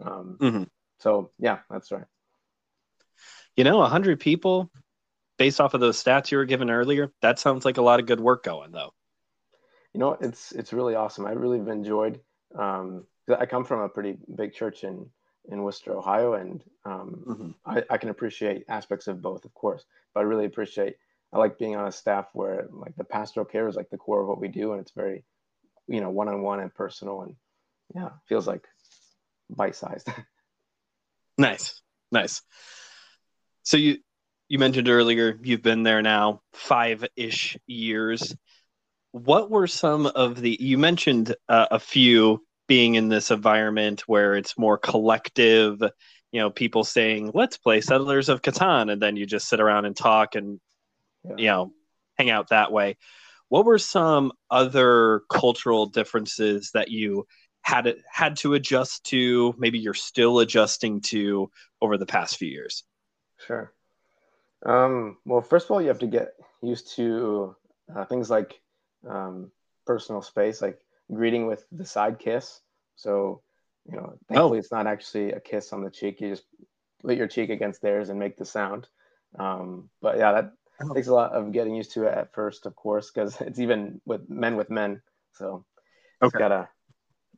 Um, 0.00 0.36
mm-hmm. 0.40 0.62
So 0.98 1.30
yeah, 1.38 1.58
that's 1.70 1.90
right. 1.92 2.04
You 3.56 3.64
know, 3.64 3.80
a 3.80 3.88
hundred 3.88 4.20
people, 4.20 4.70
based 5.38 5.60
off 5.60 5.74
of 5.74 5.80
those 5.80 6.02
stats 6.02 6.30
you 6.30 6.38
were 6.38 6.44
given 6.44 6.70
earlier, 6.70 7.12
that 7.22 7.38
sounds 7.38 7.64
like 7.64 7.78
a 7.78 7.82
lot 7.82 8.00
of 8.00 8.06
good 8.06 8.20
work 8.20 8.44
going, 8.44 8.72
though. 8.72 8.92
You 9.94 10.00
know, 10.00 10.18
it's 10.20 10.52
it's 10.52 10.74
really 10.74 10.94
awesome. 10.94 11.26
I 11.26 11.32
really 11.32 11.58
have 11.58 11.68
enjoyed. 11.68 12.20
Um, 12.58 13.04
I 13.38 13.46
come 13.46 13.64
from 13.64 13.80
a 13.80 13.88
pretty 13.88 14.18
big 14.34 14.52
church 14.52 14.84
in 14.84 15.06
in 15.48 15.62
Wooster, 15.62 15.96
Ohio, 15.96 16.34
and 16.34 16.62
um, 16.84 17.24
mm-hmm. 17.26 17.50
I, 17.64 17.82
I 17.90 17.98
can 17.98 18.08
appreciate 18.08 18.64
aspects 18.68 19.06
of 19.06 19.22
both, 19.22 19.44
of 19.44 19.54
course. 19.54 19.84
But 20.14 20.20
I 20.20 20.22
really 20.24 20.46
appreciate. 20.46 20.96
I 21.32 21.38
like 21.38 21.58
being 21.58 21.76
on 21.76 21.86
a 21.86 21.92
staff 21.92 22.26
where 22.32 22.68
like 22.72 22.96
the 22.96 23.04
pastoral 23.04 23.46
care 23.46 23.68
is 23.68 23.76
like 23.76 23.90
the 23.90 23.96
core 23.96 24.22
of 24.22 24.28
what 24.28 24.40
we 24.40 24.48
do, 24.48 24.72
and 24.72 24.80
it's 24.80 24.92
very, 24.92 25.24
you 25.86 26.00
know, 26.00 26.10
one 26.10 26.28
on 26.28 26.42
one 26.42 26.60
and 26.60 26.74
personal, 26.74 27.22
and 27.22 27.36
yeah, 27.94 28.10
feels 28.28 28.46
like 28.46 28.64
bite 29.50 29.76
sized. 29.76 30.08
nice, 31.38 31.80
nice. 32.10 32.42
So 33.62 33.76
you 33.76 33.98
you 34.48 34.58
mentioned 34.58 34.88
earlier 34.88 35.38
you've 35.42 35.62
been 35.62 35.82
there 35.82 36.02
now 36.02 36.42
five 36.52 37.04
ish 37.16 37.56
years. 37.66 38.34
What 39.16 39.50
were 39.50 39.66
some 39.66 40.04
of 40.04 40.42
the 40.42 40.58
you 40.60 40.76
mentioned 40.76 41.34
uh, 41.48 41.68
a 41.70 41.78
few 41.78 42.44
being 42.66 42.96
in 42.96 43.08
this 43.08 43.30
environment 43.30 44.02
where 44.06 44.34
it's 44.34 44.58
more 44.58 44.76
collective, 44.76 45.80
you 46.32 46.40
know, 46.40 46.50
people 46.50 46.84
saying 46.84 47.30
let's 47.32 47.56
play 47.56 47.80
Settlers 47.80 48.28
of 48.28 48.42
Catan, 48.42 48.92
and 48.92 49.00
then 49.00 49.16
you 49.16 49.24
just 49.24 49.48
sit 49.48 49.58
around 49.58 49.86
and 49.86 49.96
talk 49.96 50.34
and 50.34 50.60
yeah. 51.24 51.34
you 51.38 51.46
know 51.46 51.72
hang 52.18 52.28
out 52.28 52.50
that 52.50 52.70
way. 52.70 52.98
What 53.48 53.64
were 53.64 53.78
some 53.78 54.32
other 54.50 55.22
cultural 55.30 55.86
differences 55.86 56.72
that 56.74 56.90
you 56.90 57.26
had 57.62 57.86
it 57.86 58.02
had 58.12 58.36
to 58.40 58.52
adjust 58.52 59.04
to? 59.04 59.54
Maybe 59.56 59.78
you're 59.78 59.94
still 59.94 60.40
adjusting 60.40 61.00
to 61.12 61.50
over 61.80 61.96
the 61.96 62.04
past 62.04 62.36
few 62.36 62.48
years. 62.48 62.84
Sure. 63.46 63.72
Um, 64.66 65.16
well, 65.24 65.40
first 65.40 65.66
of 65.66 65.70
all, 65.70 65.80
you 65.80 65.88
have 65.88 66.00
to 66.00 66.06
get 66.06 66.34
used 66.62 66.96
to 66.96 67.56
uh, 67.94 68.04
things 68.04 68.28
like 68.28 68.60
um, 69.08 69.50
personal 69.86 70.22
space, 70.22 70.62
like 70.62 70.78
greeting 71.12 71.46
with 71.46 71.64
the 71.72 71.84
side 71.84 72.18
kiss. 72.18 72.60
So, 72.96 73.42
you 73.90 73.96
know, 73.96 74.14
thankfully, 74.28 74.58
oh. 74.58 74.60
it's 74.60 74.72
not 74.72 74.86
actually 74.86 75.32
a 75.32 75.40
kiss 75.40 75.72
on 75.72 75.82
the 75.82 75.90
cheek. 75.90 76.20
You 76.20 76.30
just 76.30 76.44
put 77.02 77.16
your 77.16 77.28
cheek 77.28 77.50
against 77.50 77.82
theirs 77.82 78.08
and 78.08 78.18
make 78.18 78.36
the 78.36 78.44
sound. 78.44 78.88
Um, 79.38 79.90
but 80.00 80.18
yeah, 80.18 80.32
that 80.32 80.52
oh. 80.82 80.94
takes 80.94 81.08
a 81.08 81.14
lot 81.14 81.32
of 81.32 81.52
getting 81.52 81.74
used 81.74 81.92
to 81.92 82.04
it 82.04 82.14
at 82.14 82.32
first, 82.32 82.66
of 82.66 82.74
course, 82.74 83.10
because 83.10 83.40
it's 83.40 83.58
even 83.58 84.00
with 84.04 84.28
men 84.28 84.56
with 84.56 84.70
men. 84.70 85.02
So, 85.32 85.64
okay. 86.22 86.38
gotta 86.38 86.68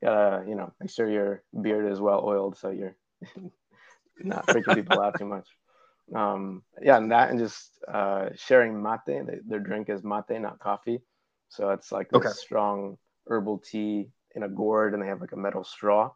gotta 0.00 0.44
you 0.46 0.54
know 0.54 0.72
make 0.80 0.90
sure 0.90 1.10
your 1.10 1.42
beard 1.60 1.90
is 1.90 1.98
well 1.98 2.22
oiled 2.24 2.56
so 2.56 2.70
you're 2.70 2.94
not 4.20 4.46
freaking 4.46 4.76
people 4.76 5.00
out 5.00 5.18
too 5.18 5.24
much 5.24 5.48
um, 6.14 6.62
yeah, 6.80 6.96
and 6.96 7.10
that 7.12 7.30
and 7.30 7.38
just 7.38 7.70
uh, 7.86 8.30
sharing 8.36 8.82
mate. 8.82 9.00
They, 9.06 9.38
their 9.46 9.60
drink 9.60 9.88
is 9.88 10.02
mate, 10.02 10.40
not 10.40 10.58
coffee. 10.58 11.00
So 11.48 11.70
it's 11.70 11.92
like 11.92 12.10
this 12.10 12.20
okay. 12.20 12.30
strong 12.30 12.98
herbal 13.26 13.58
tea 13.58 14.10
in 14.34 14.42
a 14.42 14.48
gourd, 14.48 14.94
and 14.94 15.02
they 15.02 15.06
have 15.06 15.20
like 15.20 15.32
a 15.32 15.36
metal 15.36 15.64
straw. 15.64 16.10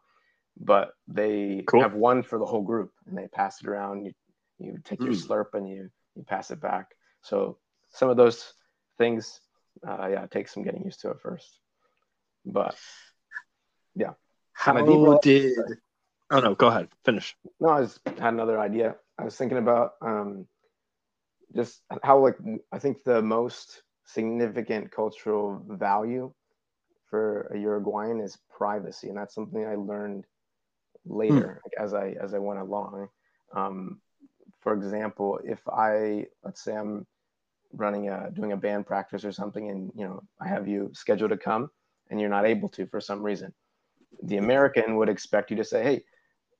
But 0.59 0.91
they 1.07 1.63
cool. 1.67 1.81
have 1.81 1.93
one 1.93 2.21
for 2.21 2.37
the 2.37 2.45
whole 2.45 2.61
group, 2.61 2.91
and 3.07 3.17
they 3.17 3.27
pass 3.27 3.61
it 3.61 3.67
around. 3.67 4.05
You 4.05 4.13
you 4.59 4.79
take 4.83 4.99
mm. 4.99 5.05
your 5.05 5.13
hmm. 5.13 5.31
slurp 5.31 5.53
and 5.53 5.67
you 5.67 5.89
you 6.15 6.23
pass 6.23 6.51
it 6.51 6.61
back. 6.61 6.91
So 7.21 7.57
some 7.89 8.09
of 8.09 8.17
those 8.17 8.53
things, 8.97 9.39
uh, 9.87 10.07
yeah, 10.07 10.23
it 10.23 10.31
takes 10.31 10.53
some 10.53 10.63
getting 10.63 10.83
used 10.83 11.01
to 11.01 11.09
at 11.09 11.21
first. 11.21 11.59
But 12.45 12.75
yeah, 13.95 14.13
how 14.53 14.73
did? 15.21 15.53
Oh 16.29 16.39
no, 16.39 16.55
go 16.55 16.67
ahead. 16.67 16.89
Finish. 17.05 17.35
No, 17.59 17.69
I 17.69 17.81
just 17.81 17.99
had 18.05 18.33
another 18.33 18.59
idea. 18.59 18.95
I 19.17 19.23
was 19.23 19.35
thinking 19.35 19.57
about 19.57 19.93
um, 20.01 20.47
just 21.55 21.81
how 22.01 22.19
like 22.19 22.37
I 22.71 22.79
think 22.79 23.03
the 23.03 23.21
most 23.21 23.83
significant 24.05 24.91
cultural 24.91 25.61
value 25.67 26.31
for 27.09 27.47
a 27.53 27.57
Uruguayan 27.57 28.19
is 28.19 28.37
privacy, 28.49 29.09
and 29.09 29.17
that's 29.17 29.35
something 29.35 29.65
I 29.65 29.75
learned 29.75 30.25
later 31.05 31.61
like, 31.63 31.73
as 31.79 31.93
I 31.93 32.15
as 32.21 32.33
I 32.33 32.39
went 32.39 32.59
along. 32.59 33.09
Um, 33.55 33.99
for 34.61 34.73
example, 34.73 35.39
if 35.43 35.59
I 35.67 36.27
let's 36.43 36.63
say 36.63 36.75
I'm 36.75 37.05
running 37.73 38.09
a 38.09 38.31
doing 38.31 38.51
a 38.51 38.57
band 38.57 38.87
practice 38.87 39.25
or 39.25 39.31
something, 39.31 39.69
and 39.69 39.91
you 39.95 40.05
know 40.05 40.23
I 40.39 40.47
have 40.47 40.67
you 40.67 40.89
scheduled 40.93 41.31
to 41.31 41.37
come, 41.37 41.69
and 42.09 42.19
you're 42.19 42.29
not 42.29 42.45
able 42.45 42.69
to 42.69 42.87
for 42.87 43.01
some 43.01 43.21
reason, 43.21 43.53
the 44.23 44.37
American 44.37 44.97
would 44.97 45.09
expect 45.09 45.51
you 45.51 45.57
to 45.57 45.63
say, 45.63 45.83
"Hey, 45.83 46.03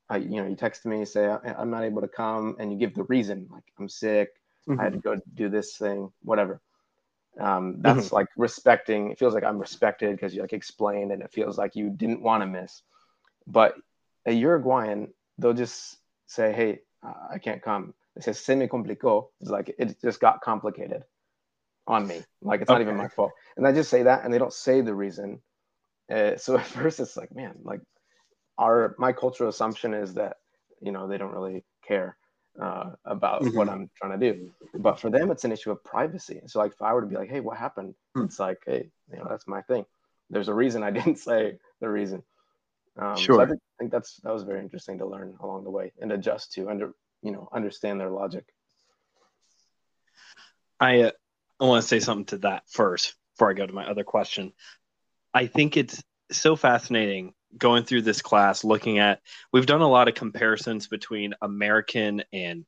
I, 0.10 0.18
you 0.18 0.42
know, 0.42 0.48
you 0.48 0.56
text 0.56 0.86
me, 0.86 1.06
say 1.06 1.28
I'm 1.28 1.70
not 1.70 1.84
able 1.84 2.02
to 2.02 2.08
come, 2.08 2.56
and 2.60 2.72
you 2.72 2.78
give 2.78 2.94
the 2.94 3.04
reason, 3.06 3.48
like 3.52 3.64
I'm 3.80 3.90
sick, 3.90 4.30
mm-hmm. 4.68 4.80
I 4.80 4.84
had 4.84 4.94
to 4.94 5.00
mm-hmm. 5.00 5.16
go 5.16 5.22
do 5.34 5.50
this 5.50 5.78
thing, 5.78 6.12
whatever. 6.22 6.62
Um, 7.40 7.78
that's 7.80 8.08
mm-hmm. 8.08 8.16
like 8.16 8.28
respecting. 8.38 9.12
It 9.12 9.20
feels 9.20 9.34
like 9.34 9.44
I'm 9.44 9.58
respected 9.58 10.16
because 10.16 10.36
you 10.36 10.42
like 10.42 10.54
explained, 10.54 11.12
and 11.12 11.22
it 11.22 11.32
feels 11.32 11.58
like 11.58 11.76
you 11.76 11.90
didn't 11.90 12.22
want 12.22 12.42
to 12.42 12.48
miss. 12.48 12.82
But 13.48 13.76
a 14.26 14.32
Uruguayan, 14.32 15.14
they'll 15.38 15.54
just 15.54 15.98
say, 16.28 16.54
"Hey, 16.54 16.80
uh, 17.06 17.34
I 17.34 17.40
can't 17.40 17.62
come." 17.62 17.94
It 18.16 18.24
says 18.24 18.40
"se 18.40 18.56
me 18.56 18.68
complicó." 18.68 19.28
It's 19.42 19.50
like 19.50 19.74
it 19.78 20.00
just 20.02 20.20
got 20.20 20.42
complicated 20.42 21.04
on 21.88 22.08
me. 22.08 22.22
Like 22.42 22.62
it's 22.62 22.70
okay. 22.70 22.80
not 22.80 22.82
even 22.82 22.98
my 22.98 23.08
fault. 23.08 23.32
And 23.58 23.68
I 23.68 23.72
just 23.72 23.90
say 23.90 24.04
that, 24.04 24.24
and 24.24 24.34
they 24.34 24.38
don't 24.38 24.54
say 24.54 24.82
the 24.82 24.94
reason. 24.94 25.42
Uh, 26.12 26.38
so 26.38 26.58
at 26.58 26.66
first, 26.78 27.00
it's 27.00 27.18
like, 27.18 27.34
man, 27.36 27.56
like 27.64 27.82
our 28.58 28.96
my 29.00 29.12
cultural 29.12 29.50
assumption 29.50 29.94
is 29.94 30.14
that 30.14 30.38
you 30.82 30.92
know 30.92 31.08
they 31.08 31.18
don't 31.18 31.34
really 31.34 31.64
care 31.86 32.16
uh, 32.62 32.92
about 33.06 33.42
mm-hmm. 33.42 33.58
what 33.58 33.70
I'm 33.70 33.90
trying 33.96 34.20
to 34.20 34.34
do. 34.34 34.52
But 34.76 35.00
for 35.00 35.10
them, 35.10 35.32
it's 35.32 35.44
an 35.44 35.52
issue 35.52 35.72
of 35.72 35.84
privacy. 35.84 36.42
So 36.48 36.60
like 36.60 36.74
if 36.74 36.82
I 36.82 36.94
were 36.94 37.02
to 37.02 37.08
be 37.08 37.16
like, 37.16 37.30
hey, 37.30 37.40
what 37.40 37.58
happened? 37.58 37.96
Mm. 38.16 38.26
It's 38.26 38.40
like, 38.40 38.60
hey, 38.66 38.90
you 39.12 39.18
know, 39.18 39.28
that's 39.30 39.48
my 39.48 39.62
thing. 39.64 39.86
There's 40.30 40.48
a 40.48 40.54
reason 40.54 40.84
I 40.84 40.92
didn't 40.98 41.18
say 41.18 41.58
the 41.80 41.90
reason. 41.90 42.24
Um, 42.98 43.18
sure. 43.18 43.36
So 43.36 43.42
I 43.42 43.46
think, 43.48 43.60
I 43.60 43.76
think 43.80 43.92
that's 43.92 44.18
that 44.18 44.34
was 44.34 44.44
very 44.44 44.60
interesting 44.60 45.00
to 45.00 45.08
learn 45.08 45.36
along 45.42 45.64
the 45.64 45.72
way 45.72 45.92
and 46.00 46.12
adjust 46.12 46.54
to 46.54 46.70
under 46.70 46.94
you 47.24 47.32
know 47.32 47.50
understand 47.52 48.00
their 48.00 48.12
logic. 48.12 48.46
I 50.80 51.02
uh, 51.02 51.12
I 51.60 51.66
want 51.66 51.82
to 51.82 51.88
say 51.88 52.00
something 52.00 52.26
to 52.26 52.38
that 52.40 52.64
first 52.70 53.16
before 53.34 53.50
I 53.50 53.54
go 53.54 53.66
to 53.66 53.74
my 53.74 53.90
other 53.90 54.04
question. 54.04 54.54
I 55.34 55.48
think 55.48 55.76
it's 55.76 56.04
so 56.32 56.56
fascinating 56.56 57.34
going 57.58 57.84
through 57.84 58.02
this 58.04 58.22
class, 58.22 58.64
looking 58.64 59.00
at, 59.00 59.20
we've 59.52 59.66
done 59.66 59.82
a 59.82 59.90
lot 59.90 60.08
of 60.08 60.16
comparisons 60.16 60.88
between 60.88 61.34
American 61.42 62.24
and 62.32 62.66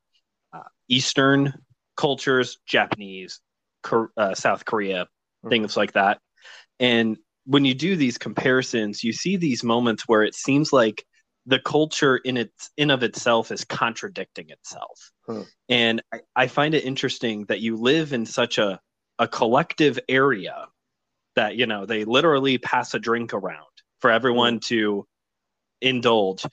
uh, 0.54 0.64
Eastern 0.88 1.54
cultures, 1.98 2.58
Japanese, 2.66 3.40
uh, 3.92 4.34
South 4.36 4.66
Korea, 4.66 5.06
mm-hmm. 5.06 5.50
things 5.50 5.78
like 5.78 5.94
that. 5.94 6.20
And 6.80 7.18
when 7.46 7.66
you 7.66 7.74
do 7.74 7.96
these 7.96 8.18
comparisons, 8.18 9.04
you 9.04 9.14
see 9.14 9.38
these 9.38 9.64
moments 9.64 10.04
where 10.08 10.24
it 10.24 10.36
seems 10.36 10.74
like 10.74 11.06
the 11.46 11.60
culture 11.60 12.18
in 12.18 12.38
its 12.38 12.72
in 12.76 12.90
of 12.90 13.04
itself 13.04 13.52
is 13.52 13.66
contradicting 13.66 14.50
itself. 14.50 15.12
Hmm. 15.28 15.42
And 15.70 16.02
I, 16.12 16.20
I, 16.36 16.48
find 16.48 16.74
it 16.74 16.84
interesting 16.84 17.46
that 17.46 17.60
you 17.60 17.78
live 17.78 18.14
in 18.14 18.26
such 18.26 18.58
a, 18.58 18.80
a 19.20 19.28
collective 19.28 20.00
area 20.10 20.68
that, 21.36 21.56
you 21.56 21.68
know, 21.68 21.86
they 21.86 22.04
literally 22.04 22.58
pass 22.58 22.96
a 22.96 23.00
drink 23.00 23.34
around 23.34 23.75
for 24.06 24.12
everyone 24.12 24.60
mm. 24.60 24.62
to 24.62 25.08
indulge 25.82 26.46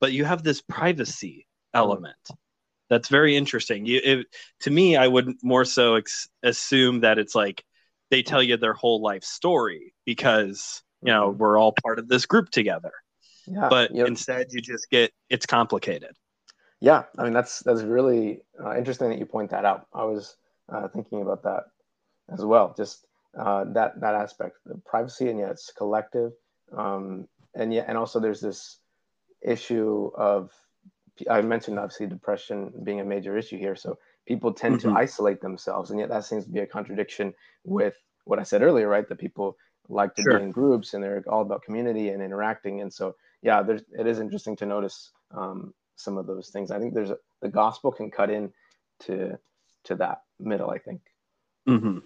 but 0.00 0.12
you 0.12 0.24
have 0.24 0.44
this 0.44 0.60
privacy 0.60 1.44
element 1.74 2.30
that's 2.88 3.08
very 3.08 3.36
interesting 3.36 3.84
you 3.84 4.00
it, 4.04 4.26
to 4.60 4.70
me 4.70 4.96
i 4.96 5.08
would 5.08 5.34
more 5.42 5.64
so 5.64 5.96
ex- 5.96 6.28
assume 6.44 7.00
that 7.00 7.18
it's 7.18 7.34
like 7.34 7.64
they 8.12 8.22
tell 8.22 8.40
you 8.40 8.56
their 8.56 8.74
whole 8.74 9.02
life 9.02 9.24
story 9.24 9.92
because 10.06 10.84
you 11.02 11.12
know 11.12 11.30
mm-hmm. 11.30 11.38
we're 11.38 11.58
all 11.58 11.74
part 11.82 11.98
of 11.98 12.06
this 12.06 12.26
group 12.26 12.48
together 12.50 12.92
yeah, 13.48 13.68
but 13.68 13.92
yep. 13.92 14.06
instead 14.06 14.46
you 14.52 14.60
just 14.60 14.88
get 14.88 15.10
it's 15.28 15.46
complicated 15.46 16.14
yeah 16.80 17.02
i 17.18 17.24
mean 17.24 17.32
that's 17.32 17.58
that's 17.64 17.82
really 17.82 18.40
uh, 18.64 18.76
interesting 18.76 19.08
that 19.08 19.18
you 19.18 19.26
point 19.26 19.50
that 19.50 19.64
out 19.64 19.88
i 19.92 20.04
was 20.04 20.36
uh, 20.72 20.86
thinking 20.86 21.22
about 21.22 21.42
that 21.42 21.64
as 22.32 22.44
well 22.44 22.72
just 22.76 23.04
uh, 23.36 23.64
that 23.64 24.00
that 24.00 24.14
aspect 24.14 24.58
the 24.64 24.76
privacy 24.86 25.28
and 25.28 25.40
yet 25.40 25.50
it's 25.50 25.72
collective 25.76 26.30
um, 26.76 27.28
and 27.54 27.72
yet, 27.72 27.86
and 27.88 27.98
also 27.98 28.20
there's 28.20 28.40
this 28.40 28.78
issue 29.42 30.10
of 30.14 30.52
I 31.28 31.42
mentioned 31.42 31.78
obviously 31.78 32.06
depression 32.06 32.72
being 32.82 33.00
a 33.00 33.04
major 33.04 33.36
issue 33.36 33.58
here. 33.58 33.76
So 33.76 33.98
people 34.26 34.52
tend 34.52 34.78
mm-hmm. 34.78 34.90
to 34.90 34.98
isolate 34.98 35.40
themselves, 35.40 35.90
and 35.90 35.98
yet 35.98 36.08
that 36.08 36.24
seems 36.24 36.44
to 36.44 36.50
be 36.50 36.60
a 36.60 36.66
contradiction 36.66 37.34
with 37.64 37.94
what 38.24 38.38
I 38.38 38.42
said 38.44 38.62
earlier, 38.62 38.88
right? 38.88 39.08
That 39.08 39.18
people 39.18 39.56
like 39.88 40.14
to 40.14 40.22
Sure. 40.22 40.38
be 40.38 40.44
in 40.44 40.50
groups 40.50 40.94
and 40.94 41.02
they're 41.02 41.22
all 41.26 41.42
about 41.42 41.62
community 41.62 42.10
and 42.10 42.22
interacting. 42.22 42.80
And 42.80 42.92
so, 42.92 43.16
yeah, 43.42 43.62
there's 43.62 43.82
it 43.98 44.06
is 44.06 44.20
interesting 44.20 44.56
to 44.56 44.66
notice 44.66 45.10
um, 45.32 45.74
some 45.96 46.16
of 46.16 46.26
those 46.26 46.50
things. 46.50 46.70
I 46.70 46.78
think 46.78 46.94
there's 46.94 47.10
a, 47.10 47.18
the 47.40 47.48
gospel 47.48 47.90
can 47.90 48.10
cut 48.10 48.30
in 48.30 48.52
to 49.00 49.38
to 49.84 49.96
that 49.96 50.22
middle. 50.38 50.70
I 50.70 50.78
think. 50.78 51.00
Mm-hmm. 51.68 51.98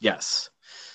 Yes, 0.00 0.50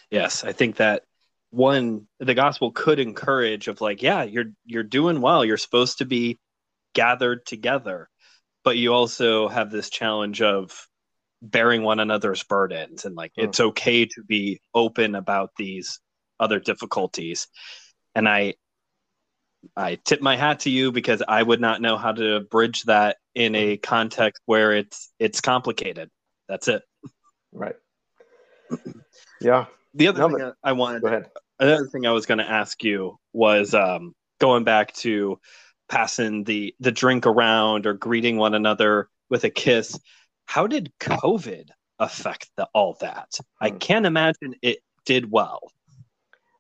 yes. 0.10 0.43
I 0.43 0.53
think 0.53 0.77
that 0.77 1.05
one, 1.51 2.07
the 2.19 2.33
gospel 2.33 2.71
could 2.71 2.99
encourage 2.99 3.67
of 3.67 3.81
like, 3.81 4.01
yeah, 4.01 4.23
you're 4.23 4.51
you're 4.65 4.83
doing 4.83 5.21
well. 5.21 5.43
You're 5.43 5.57
supposed 5.57 5.97
to 5.99 6.05
be 6.05 6.39
gathered 6.93 7.45
together, 7.45 8.09
but 8.63 8.77
you 8.77 8.93
also 8.93 9.47
have 9.47 9.71
this 9.71 9.89
challenge 9.89 10.41
of 10.41 10.88
bearing 11.41 11.83
one 11.83 11.99
another's 11.99 12.43
burdens 12.43 13.05
and 13.05 13.15
like 13.15 13.31
Mm. 13.38 13.45
it's 13.45 13.59
okay 13.59 14.05
to 14.05 14.23
be 14.27 14.59
open 14.73 15.15
about 15.15 15.51
these 15.57 15.99
other 16.39 16.59
difficulties. 16.59 17.47
And 18.15 18.27
I 18.27 18.55
I 19.75 19.95
tip 19.95 20.21
my 20.21 20.35
hat 20.38 20.62
to 20.62 20.69
you 20.69 20.91
because 20.91 21.21
I 21.27 21.41
would 21.43 21.59
not 21.59 21.81
know 21.81 21.97
how 21.97 22.12
to 22.13 22.41
bridge 22.41 22.83
that 22.83 23.17
in 23.35 23.55
a 23.55 23.77
context 23.77 24.41
where 24.45 24.73
it's 24.73 25.12
it's 25.19 25.41
complicated. 25.41 26.09
That's 26.47 26.67
it. 26.67 26.83
Right. 27.51 27.75
Yeah. 29.41 29.67
The 29.93 30.08
other 30.08 30.19
No, 30.19 30.30
thing 30.30 30.52
I 30.63 30.71
wanted 30.73 31.02
Go 31.02 31.08
ahead. 31.08 31.32
another 31.60 31.88
thing 31.88 32.06
I 32.06 32.12
was 32.12 32.25
going 32.25 32.38
to 32.38 32.49
ask 32.49 32.84
you 32.84 33.17
was 33.34 33.73
um, 33.73 34.13
going 34.39 34.63
back 34.63 34.93
to 34.95 35.39
passing 35.88 36.43
the 36.43 36.75
the 36.80 36.91
drink 36.91 37.25
around 37.25 37.88
or 37.88 37.93
greeting 37.93 38.38
one 38.38 38.54
another 38.54 39.10
with 39.30 39.43
a 39.43 39.49
kiss. 39.49 39.99
How 40.45 40.67
did 40.67 40.91
COVID 40.99 41.69
affect 41.99 42.49
the, 42.56 42.67
all 42.73 42.97
that? 43.02 43.39
I 43.60 43.69
Hmm. 43.69 43.78
can't 43.78 44.06
imagine 44.06 44.56
it 44.62 44.80
did 45.06 45.32
well. 45.32 45.71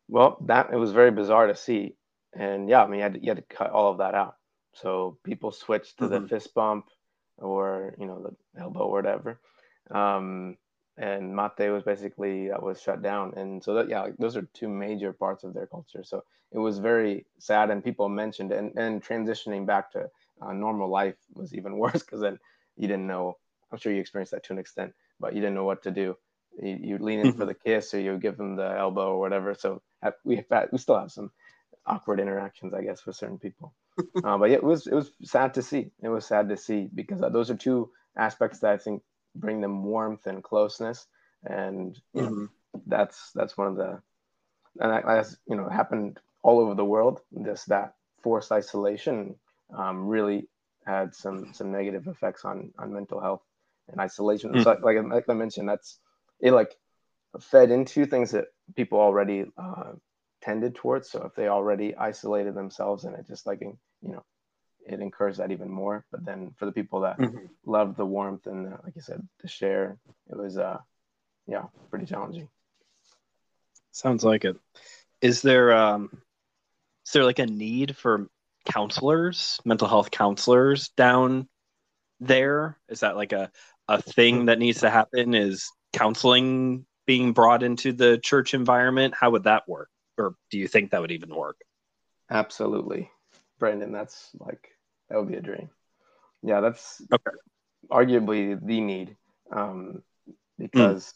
Well, 0.07 0.37
that 0.47 0.73
it 0.73 0.77
was 0.77 0.91
very 0.91 1.11
bizarre 1.11 1.47
to 1.47 1.55
see, 1.55 1.95
and 2.33 2.67
yeah, 2.67 2.83
I 2.83 2.87
mean, 2.87 2.97
you 2.97 3.03
had 3.03 3.13
to, 3.13 3.19
you 3.23 3.29
had 3.29 3.37
to 3.37 3.55
cut 3.55 3.69
all 3.69 3.91
of 3.91 3.99
that 3.99 4.15
out. 4.15 4.35
So 4.73 5.17
people 5.23 5.51
switched 5.51 5.99
to 5.99 6.07
the 6.07 6.19
Mhm. 6.19 6.29
fist 6.29 6.53
bump, 6.55 6.89
or 7.37 7.95
you 7.99 8.07
know, 8.07 8.21
the 8.21 8.61
elbow 8.61 8.85
or 8.87 8.91
whatever. 8.91 9.39
Um, 9.91 10.57
and 10.99 11.33
mate 11.33 11.71
was 11.71 11.83
basically 11.83 12.49
that 12.49 12.61
was 12.61 12.81
shut 12.81 13.01
down, 13.01 13.33
and 13.37 13.63
so 13.63 13.73
that 13.75 13.89
yeah, 13.89 14.01
like, 14.01 14.17
those 14.17 14.35
are 14.35 14.47
two 14.53 14.67
major 14.67 15.13
parts 15.13 15.43
of 15.45 15.53
their 15.53 15.65
culture. 15.65 16.03
So 16.03 16.23
it 16.51 16.59
was 16.59 16.79
very 16.79 17.25
sad, 17.39 17.69
and 17.69 17.83
people 17.83 18.09
mentioned, 18.09 18.51
and 18.51 18.77
and 18.77 19.01
transitioning 19.01 19.65
back 19.65 19.91
to 19.93 20.09
uh, 20.41 20.51
normal 20.51 20.89
life 20.89 21.15
was 21.33 21.53
even 21.53 21.77
worse 21.83 22.03
because 22.03 22.19
then 22.21 22.37
you 22.75 22.87
didn't 22.87 23.07
know. 23.07 23.37
I'm 23.71 23.77
sure 23.77 23.93
you 23.93 24.01
experienced 24.01 24.31
that 24.31 24.43
to 24.45 24.53
an 24.53 24.59
extent, 24.59 24.93
but 25.19 25.33
you 25.33 25.41
didn't 25.41 25.55
know 25.55 25.63
what 25.63 25.83
to 25.83 25.91
do. 25.91 26.17
You, 26.61 26.77
you 26.81 26.97
lean 26.97 27.19
in 27.19 27.33
for 27.33 27.45
the 27.45 27.53
kiss, 27.53 27.93
or 27.93 27.99
you 28.01 28.17
give 28.17 28.35
them 28.35 28.57
the 28.57 28.69
elbow 28.77 29.13
or 29.13 29.19
whatever. 29.19 29.53
So 29.53 29.81
have, 30.03 30.15
we 30.25 30.43
we 30.71 30.77
still 30.77 30.99
have 30.99 31.11
some 31.11 31.31
awkward 31.85 32.19
interactions, 32.19 32.73
I 32.73 32.81
guess, 32.83 33.05
with 33.05 33.15
certain 33.15 33.39
people. 33.39 33.73
uh, 34.23 34.37
but 34.37 34.49
yeah, 34.49 34.57
it 34.57 34.63
was 34.63 34.85
it 34.85 34.93
was 34.93 35.11
sad 35.23 35.53
to 35.53 35.61
see. 35.61 35.91
It 36.01 36.09
was 36.09 36.25
sad 36.25 36.49
to 36.49 36.57
see 36.57 36.89
because 36.93 37.21
uh, 37.21 37.29
those 37.29 37.49
are 37.49 37.55
two 37.55 37.91
aspects 38.17 38.59
that 38.59 38.71
I 38.71 38.77
think 38.77 39.01
bring 39.35 39.61
them 39.61 39.83
warmth 39.83 40.27
and 40.27 40.43
closeness, 40.43 41.07
and 41.43 41.99
you 42.13 42.23
know, 42.23 42.31
Mhm. 42.31 42.49
that's 42.87 43.31
that's 43.33 43.57
one 43.57 43.67
of 43.67 43.75
the 43.75 44.01
and 44.79 44.91
that 44.91 45.05
that's 45.05 45.37
you 45.47 45.55
know 45.55 45.67
happened 45.69 46.19
all 46.43 46.59
over 46.59 46.75
the 46.75 46.85
world. 46.85 47.21
This 47.31 47.65
that 47.65 47.95
forced 48.21 48.51
isolation 48.51 49.35
um, 49.75 50.07
really 50.07 50.47
had 50.85 51.13
some 51.13 51.53
some 51.53 51.71
negative 51.71 52.07
effects 52.07 52.45
on 52.45 52.71
on 52.77 52.93
mental 52.93 53.19
health 53.19 53.43
and 53.89 53.99
isolation. 53.99 54.57
So 54.59 54.77
like 54.81 54.95
like 54.95 55.29
I 55.29 55.33
mentioned, 55.33 55.69
that's 55.69 55.99
it 56.39 56.51
like 56.51 56.75
fed 57.39 57.71
into 57.71 58.05
things 58.05 58.31
that 58.31 58.45
people 58.75 58.99
already 58.99 59.45
uh, 59.57 59.93
tended 60.41 60.75
towards. 60.75 61.09
So 61.09 61.23
if 61.25 61.35
they 61.35 61.47
already 61.47 61.95
isolated 61.95 62.55
themselves, 62.55 63.05
and 63.05 63.15
it 63.15 63.27
just 63.27 63.45
like 63.47 63.61
you 63.61 63.77
know 64.01 64.23
it 64.89 64.99
encouraged 64.99 65.39
that 65.39 65.51
even 65.51 65.69
more. 65.69 66.03
But 66.11 66.25
then 66.25 66.51
for 66.57 66.65
the 66.65 66.71
people 66.71 67.01
that 67.01 67.19
Mhm. 67.19 67.49
loved 67.65 67.97
the 67.97 68.05
warmth 68.05 68.47
and 68.47 68.65
the, 68.65 68.79
like 68.83 68.95
you 68.95 69.01
said, 69.01 69.27
the 69.41 69.47
share, 69.47 69.97
it 70.29 70.37
was 70.37 70.57
uh 70.57 70.79
yeah 71.47 71.67
pretty 71.89 72.05
challenging. 72.05 72.49
Sounds 73.91 74.23
like 74.23 74.45
it. 74.45 74.57
Is 75.21 75.41
there 75.41 75.73
um 75.73 76.09
is 77.05 77.13
there 77.13 77.25
like 77.25 77.39
a 77.39 77.45
need 77.45 77.95
for 77.95 78.29
counselors, 78.65 79.59
mental 79.65 79.87
health 79.87 80.11
counselors 80.11 80.89
down 80.89 81.47
there? 82.19 82.77
Is 82.89 83.01
that 83.01 83.15
like 83.15 83.33
a 83.33 83.51
a 83.87 84.01
thing 84.01 84.45
that 84.45 84.59
needs 84.59 84.81
to 84.81 84.89
happen? 84.89 85.33
Is 85.33 85.71
counseling 85.93 86.85
being 87.05 87.33
brought 87.33 87.63
into 87.63 87.91
the 87.93 88.17
church 88.19 88.53
environment? 88.53 89.15
How 89.19 89.31
would 89.31 89.43
that 89.43 89.67
work? 89.67 89.89
Or 90.17 90.35
do 90.51 90.59
you 90.59 90.67
think 90.67 90.91
that 90.91 91.01
would 91.01 91.11
even 91.11 91.33
work? 91.33 91.57
Absolutely, 92.29 93.09
Brandon. 93.57 93.91
That's 93.91 94.29
like 94.39 94.69
that 95.09 95.17
would 95.17 95.27
be 95.29 95.37
a 95.37 95.41
dream. 95.41 95.69
Yeah, 96.41 96.61
that's 96.61 97.01
Okay. 97.11 97.31
arguably 97.91 98.59
the 98.63 98.81
need 98.81 99.15
um, 99.51 100.03
because 100.57 101.13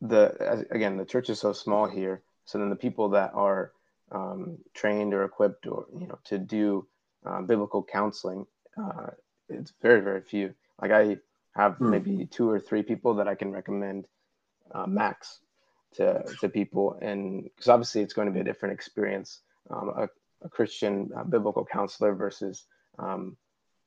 the 0.00 0.34
as, 0.40 0.64
again 0.70 0.96
the 0.96 1.04
church 1.04 1.30
is 1.30 1.40
so 1.40 1.52
small 1.52 1.86
here. 1.86 2.22
So 2.44 2.58
then 2.58 2.70
the 2.70 2.76
people 2.76 3.10
that 3.10 3.32
are 3.34 3.72
um, 4.12 4.58
trained 4.74 5.14
or 5.14 5.24
equipped 5.24 5.66
or 5.66 5.86
you 5.98 6.06
know 6.06 6.18
to 6.24 6.38
do 6.38 6.86
um, 7.24 7.46
biblical 7.46 7.82
counseling, 7.82 8.46
uh, 8.76 9.10
it's 9.48 9.72
very 9.82 10.00
very 10.00 10.20
few. 10.22 10.54
Like 10.80 10.90
I 10.90 11.18
have 11.52 11.76
Hmm. 11.78 11.90
maybe 11.90 12.26
two 12.26 12.50
or 12.50 12.60
three 12.60 12.82
people 12.82 13.14
that 13.14 13.28
I 13.28 13.34
can 13.34 13.52
recommend 13.52 14.06
uh, 14.74 14.86
max 14.86 15.40
to 15.94 16.22
to 16.40 16.48
people, 16.48 16.98
and 17.00 17.44
because 17.44 17.68
obviously 17.68 18.02
it's 18.02 18.14
going 18.14 18.28
to 18.28 18.34
be 18.34 18.40
a 18.40 18.44
different 18.44 18.74
experience. 18.74 19.40
Um, 19.70 19.92
a, 19.96 20.08
a 20.44 20.48
Christian 20.48 21.10
uh, 21.16 21.24
biblical 21.24 21.64
counselor 21.64 22.14
versus 22.14 22.64
um, 22.98 23.36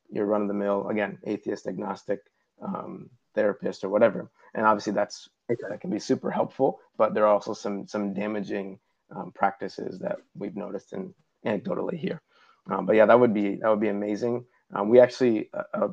your 0.10 0.26
run 0.26 0.44
of 0.44 0.48
the 0.48 0.54
mill 0.54 0.88
again 0.90 1.18
atheist 1.26 1.68
agnostic 1.68 2.22
um, 2.62 3.10
therapist 3.36 3.84
or 3.84 3.90
whatever, 3.90 4.30
and 4.54 4.66
obviously 4.66 4.94
that's 4.94 5.30
that 5.48 5.80
can 5.82 5.90
be 5.90 6.00
super 6.00 6.32
helpful, 6.32 6.80
but 6.98 7.14
there 7.14 7.26
are 7.26 7.34
also 7.34 7.54
some 7.54 7.88
some 7.88 8.14
damaging 8.14 8.80
um, 9.16 9.32
practices 9.32 10.00
that 10.00 10.18
we've 10.36 10.56
noticed 10.56 10.94
and 10.94 11.14
anecdotally 11.46 11.98
here. 11.98 12.22
Um, 12.70 12.86
but 12.86 12.96
yeah, 12.96 13.06
that 13.06 13.20
would 13.20 13.34
be 13.34 13.56
that 13.56 13.70
would 13.70 13.80
be 13.80 13.88
amazing. 13.90 14.46
Um, 14.74 14.90
we 14.90 15.00
actually 15.00 15.50
uh, 15.54 15.64
uh, 15.74 15.88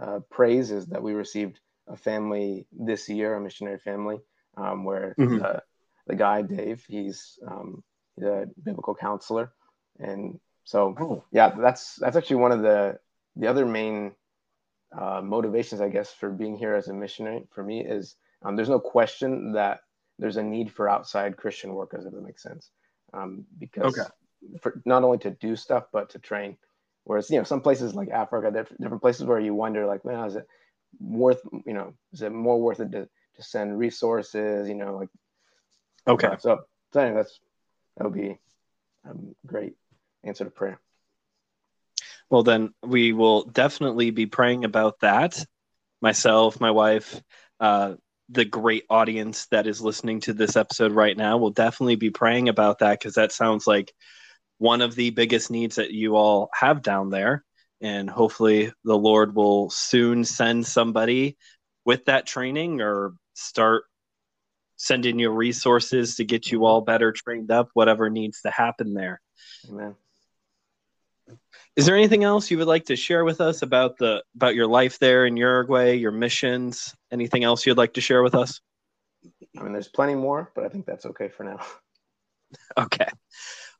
uh, 0.00 0.20
praise 0.30 0.70
is 0.70 0.86
that 0.86 1.02
we 1.02 1.12
received 1.14 1.60
a 1.88 1.96
family 1.96 2.66
this 2.72 3.08
year, 3.08 3.34
a 3.34 3.40
missionary 3.40 3.78
family, 3.78 4.20
um, 4.56 4.84
where 4.84 5.14
Mhm. 5.18 5.38
the, 5.38 5.62
the 6.06 6.14
guy 6.14 6.42
Dave, 6.42 6.84
he's 6.88 7.38
um, 7.46 7.82
the 8.16 8.50
biblical 8.62 8.94
counselor, 8.94 9.52
and 9.98 10.38
so 10.64 10.98
Oh. 10.98 11.24
yeah, 11.32 11.50
that's 11.50 11.96
that's 11.96 12.16
actually 12.16 12.36
one 12.36 12.52
of 12.52 12.62
the 12.62 12.98
the 13.36 13.46
other 13.48 13.64
main 13.66 14.12
uh, 14.96 15.20
motivations, 15.22 15.80
I 15.80 15.88
guess, 15.88 16.12
for 16.12 16.30
being 16.30 16.56
here 16.56 16.74
as 16.74 16.88
a 16.88 16.94
missionary 16.94 17.46
for 17.50 17.62
me 17.64 17.84
is 17.84 18.16
um, 18.42 18.56
there's 18.56 18.68
no 18.68 18.80
question 18.80 19.52
that 19.52 19.80
there's 20.18 20.36
a 20.36 20.42
need 20.42 20.70
for 20.70 20.88
outside 20.88 21.36
Christian 21.36 21.74
workers, 21.74 22.04
if 22.04 22.12
that 22.12 22.22
makes 22.22 22.42
sense, 22.42 22.70
um, 23.14 23.44
because 23.58 23.96
Okay. 23.96 24.08
for 24.60 24.82
not 24.84 25.04
only 25.04 25.18
to 25.18 25.30
do 25.30 25.56
stuff 25.56 25.84
but 25.92 26.10
to 26.10 26.18
train. 26.18 26.56
Whereas 27.04 27.30
you 27.30 27.38
know 27.38 27.44
some 27.44 27.60
places 27.60 27.94
like 27.94 28.10
Africa, 28.10 28.50
diff- 28.50 28.78
different 28.78 29.02
places 29.02 29.24
where 29.26 29.40
you 29.40 29.54
wonder 29.54 29.86
like, 29.86 30.04
man, 30.04 30.24
is 30.26 30.36
it 30.36 30.46
worth 31.00 31.40
you 31.66 31.72
know 31.74 31.94
is 32.12 32.22
it 32.22 32.32
more 32.32 32.60
worth 32.60 32.80
it 32.80 32.92
to, 32.92 33.08
to 33.36 33.42
send 33.42 33.78
resources? 33.78 34.68
You 34.68 34.74
know, 34.74 34.96
like 34.96 35.08
Okay. 36.06 36.36
so. 36.38 36.60
So 36.92 37.00
anyway, 37.00 37.16
that's 37.22 37.40
that 37.96 38.04
would 38.04 38.14
be 38.14 38.38
a 39.06 39.14
great 39.46 39.76
answer 40.24 40.44
to 40.44 40.50
prayer. 40.50 40.80
Well, 42.30 42.42
then 42.42 42.72
we 42.82 43.12
will 43.12 43.44
definitely 43.44 44.10
be 44.10 44.26
praying 44.26 44.64
about 44.64 45.00
that. 45.00 45.44
Myself, 46.00 46.60
my 46.60 46.70
wife, 46.70 47.20
uh, 47.60 47.94
the 48.28 48.44
great 48.44 48.84
audience 48.88 49.46
that 49.50 49.66
is 49.66 49.82
listening 49.82 50.20
to 50.20 50.32
this 50.32 50.56
episode 50.56 50.92
right 50.92 51.16
now 51.16 51.36
will 51.36 51.50
definitely 51.50 51.96
be 51.96 52.10
praying 52.10 52.48
about 52.48 52.78
that 52.78 52.98
because 52.98 53.14
that 53.14 53.32
sounds 53.32 53.66
like 53.66 53.92
one 54.58 54.80
of 54.80 54.94
the 54.94 55.10
biggest 55.10 55.50
needs 55.50 55.76
that 55.76 55.90
you 55.90 56.16
all 56.16 56.48
have 56.54 56.82
down 56.82 57.10
there. 57.10 57.44
And 57.80 58.08
hopefully, 58.08 58.72
the 58.84 58.96
Lord 58.96 59.34
will 59.34 59.68
soon 59.70 60.24
send 60.24 60.66
somebody 60.66 61.36
with 61.84 62.06
that 62.06 62.26
training 62.26 62.80
or 62.80 63.12
start 63.34 63.84
sending 64.76 65.18
you 65.18 65.30
resources 65.30 66.16
to 66.16 66.24
get 66.24 66.50
you 66.50 66.64
all 66.64 66.80
better 66.80 67.12
trained 67.12 67.50
up, 67.50 67.68
whatever 67.74 68.08
needs 68.08 68.40
to 68.42 68.50
happen 68.50 68.94
there. 68.94 69.20
Amen. 69.68 69.96
Is 71.76 71.86
there 71.86 71.96
anything 71.96 72.22
else 72.22 72.50
you 72.50 72.58
would 72.58 72.66
like 72.66 72.86
to 72.86 72.96
share 72.96 73.24
with 73.24 73.40
us 73.40 73.62
about 73.62 73.96
the 73.96 74.22
about 74.36 74.54
your 74.54 74.66
life 74.66 74.98
there 74.98 75.24
in 75.24 75.36
Uruguay, 75.36 75.92
your 75.92 76.12
missions? 76.12 76.94
Anything 77.10 77.44
else 77.44 77.64
you'd 77.64 77.78
like 77.78 77.94
to 77.94 78.00
share 78.00 78.22
with 78.22 78.34
us? 78.34 78.60
I 79.58 79.62
mean, 79.62 79.72
there's 79.72 79.88
plenty 79.88 80.14
more, 80.14 80.50
but 80.54 80.64
I 80.64 80.68
think 80.68 80.84
that's 80.86 81.06
okay 81.06 81.28
for 81.28 81.44
now. 81.44 81.60
Okay. 82.76 83.08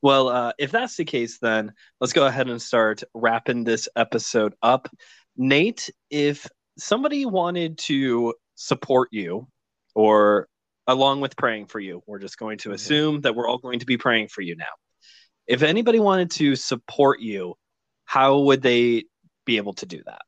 Well, 0.00 0.28
uh, 0.28 0.52
if 0.58 0.70
that's 0.70 0.96
the 0.96 1.04
case, 1.04 1.38
then 1.38 1.74
let's 2.00 2.14
go 2.14 2.26
ahead 2.26 2.48
and 2.48 2.60
start 2.60 3.02
wrapping 3.14 3.64
this 3.64 3.86
episode 3.96 4.54
up. 4.62 4.88
Nate, 5.36 5.90
if 6.08 6.46
somebody 6.78 7.26
wanted 7.26 7.76
to 7.78 8.32
support 8.54 9.10
you 9.12 9.46
or 9.94 10.48
along 10.86 11.20
with 11.20 11.36
praying 11.36 11.66
for 11.66 11.80
you. 11.80 12.02
We're 12.06 12.18
just 12.18 12.38
going 12.38 12.58
to 12.58 12.70
Mhm. 12.70 12.74
assume 12.74 13.20
that 13.22 13.34
we're 13.34 13.48
all 13.48 13.58
going 13.58 13.80
to 13.80 13.86
be 13.86 13.96
praying 13.96 14.28
for 14.28 14.40
you 14.40 14.56
now. 14.56 14.72
If 15.46 15.62
anybody 15.62 16.00
wanted 16.00 16.30
to 16.32 16.56
support 16.56 17.20
you, 17.20 17.56
how 18.12 18.40
would 18.40 18.60
they 18.60 19.04
be 19.46 19.56
able 19.56 19.72
to 19.72 19.86
do 19.86 20.02
that? 20.04 20.20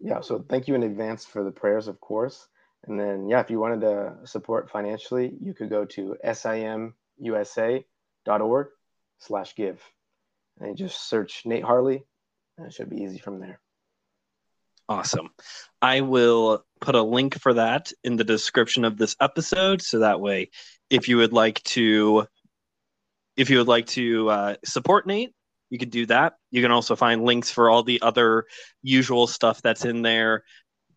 Yeah, 0.00 0.22
so 0.22 0.42
thank 0.48 0.68
you 0.68 0.74
in 0.74 0.84
advance 0.84 1.26
for 1.26 1.44
the 1.44 1.50
prayers, 1.50 1.86
of 1.86 2.00
course. 2.00 2.48
And 2.86 2.98
then, 2.98 3.28
yeah, 3.28 3.40
if 3.40 3.50
you 3.50 3.60
wanted 3.60 3.82
to 3.82 4.14
support 4.24 4.70
financially, 4.70 5.34
you 5.38 5.52
could 5.52 5.68
go 5.68 5.84
to 5.84 6.16
simusa.org 6.24 7.84
slash 9.18 9.54
give. 9.54 9.82
And 10.58 10.78
just 10.78 11.10
search 11.10 11.42
Nate 11.44 11.62
Harley, 11.62 12.06
and 12.56 12.66
it 12.68 12.72
should 12.72 12.88
be 12.88 13.02
easy 13.02 13.18
from 13.18 13.38
there. 13.38 13.60
Awesome. 14.88 15.28
I 15.82 16.00
will 16.00 16.64
put 16.80 16.94
a 16.94 17.02
link 17.02 17.38
for 17.38 17.52
that 17.52 17.92
in 18.02 18.16
the 18.16 18.24
description 18.24 18.86
of 18.86 18.96
this 18.96 19.14
episode 19.20 19.82
so 19.82 19.98
that 19.98 20.22
way 20.22 20.48
if 20.88 21.06
you 21.06 21.18
would 21.18 21.34
like 21.34 21.62
to 21.64 22.26
if 23.36 23.50
you 23.50 23.58
would 23.58 23.68
like 23.68 23.88
to 23.88 24.30
uh, 24.30 24.54
support 24.64 25.06
Nate, 25.06 25.34
you 25.70 25.78
could 25.78 25.90
do 25.90 26.06
that. 26.06 26.34
You 26.50 26.62
can 26.62 26.70
also 26.70 26.96
find 26.96 27.24
links 27.24 27.50
for 27.50 27.70
all 27.70 27.82
the 27.82 28.00
other 28.02 28.44
usual 28.82 29.26
stuff 29.26 29.62
that's 29.62 29.84
in 29.84 30.02
there, 30.02 30.44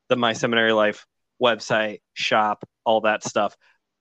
the 0.09 0.15
My 0.15 0.33
Seminary 0.33 0.73
Life 0.73 1.05
website, 1.41 1.99
shop, 2.13 2.63
all 2.85 3.01
that 3.01 3.23
stuff. 3.23 3.55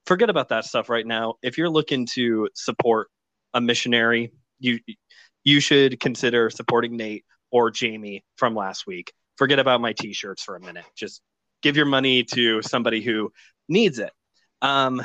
Forget 0.07 0.31
about 0.31 0.49
that 0.49 0.65
stuff 0.65 0.89
right 0.89 1.07
now. 1.07 1.35
If 1.43 1.59
you're 1.59 1.71
looking 1.71 2.07
to 2.15 2.49
support 2.55 3.09
a 3.55 3.61
missionary, 3.61 4.33
you 4.59 4.79
you 5.45 5.61
should 5.61 6.01
consider 6.01 6.51
supporting 6.51 6.97
Nate 6.97 7.25
or 7.51 7.71
Jamie 7.71 8.25
from 8.37 8.55
last 8.55 8.87
week. 8.87 9.13
Forget 9.37 9.59
about 9.59 9.81
my 9.81 9.93
t-shirts 9.93 10.43
for 10.43 10.57
a 10.57 10.61
minute. 10.61 10.85
Just 10.97 11.23
give 11.63 11.77
your 11.77 11.87
money 11.87 12.25
to 12.25 12.61
somebody 12.63 13.01
who 13.01 13.33
needs 13.69 13.99
it. 13.99 14.13
Um, 14.61 15.01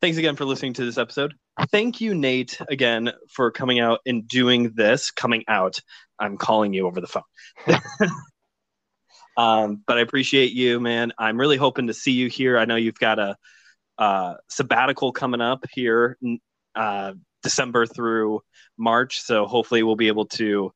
thanks 0.00 0.18
again 0.18 0.36
for 0.36 0.44
listening 0.44 0.74
to 0.74 0.84
this 0.84 0.98
episode. 0.98 1.34
Thank 1.70 2.00
you, 2.00 2.14
Nate, 2.14 2.58
again 2.68 3.12
for 3.30 3.50
coming 3.50 3.80
out 3.80 4.00
and 4.06 4.28
doing 4.28 4.72
this. 4.74 5.10
Coming 5.10 5.44
out, 5.48 5.80
I'm 6.18 6.36
calling 6.36 6.74
you 6.74 6.86
over 6.86 7.00
the 7.00 7.06
phone. 7.06 7.22
um, 9.36 9.82
but 9.86 9.96
I 9.96 10.00
appreciate 10.02 10.52
you, 10.52 10.80
man. 10.80 11.12
I'm 11.18 11.38
really 11.38 11.56
hoping 11.56 11.86
to 11.86 11.94
see 11.94 12.12
you 12.12 12.28
here. 12.28 12.58
I 12.58 12.66
know 12.66 12.76
you've 12.76 12.98
got 12.98 13.18
a 13.18 13.36
uh, 13.98 14.34
sabbatical 14.50 15.12
coming 15.12 15.40
up 15.40 15.64
here, 15.72 16.18
uh, 16.74 17.14
December 17.42 17.86
through 17.86 18.40
March. 18.76 19.20
So 19.20 19.46
hopefully 19.46 19.82
we'll 19.82 19.96
be 19.96 20.08
able 20.08 20.26
to 20.26 20.72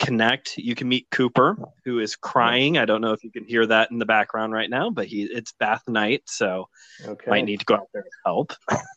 connect. 0.00 0.56
You 0.56 0.74
can 0.74 0.88
meet 0.88 1.06
Cooper, 1.10 1.56
who 1.84 2.00
is 2.00 2.16
crying. 2.16 2.76
I 2.78 2.86
don't 2.86 3.00
know 3.00 3.12
if 3.12 3.22
you 3.22 3.30
can 3.30 3.44
hear 3.44 3.66
that 3.66 3.90
in 3.92 3.98
the 3.98 4.06
background 4.06 4.52
right 4.52 4.68
now, 4.68 4.90
but 4.90 5.06
he 5.06 5.22
it's 5.22 5.52
bath 5.52 5.82
night, 5.86 6.22
so 6.26 6.68
Okay. 7.04 7.30
might 7.30 7.44
need 7.44 7.60
to 7.60 7.66
go 7.66 7.74
out 7.74 7.88
there 7.92 8.02
and 8.02 8.10
help. 8.24 8.52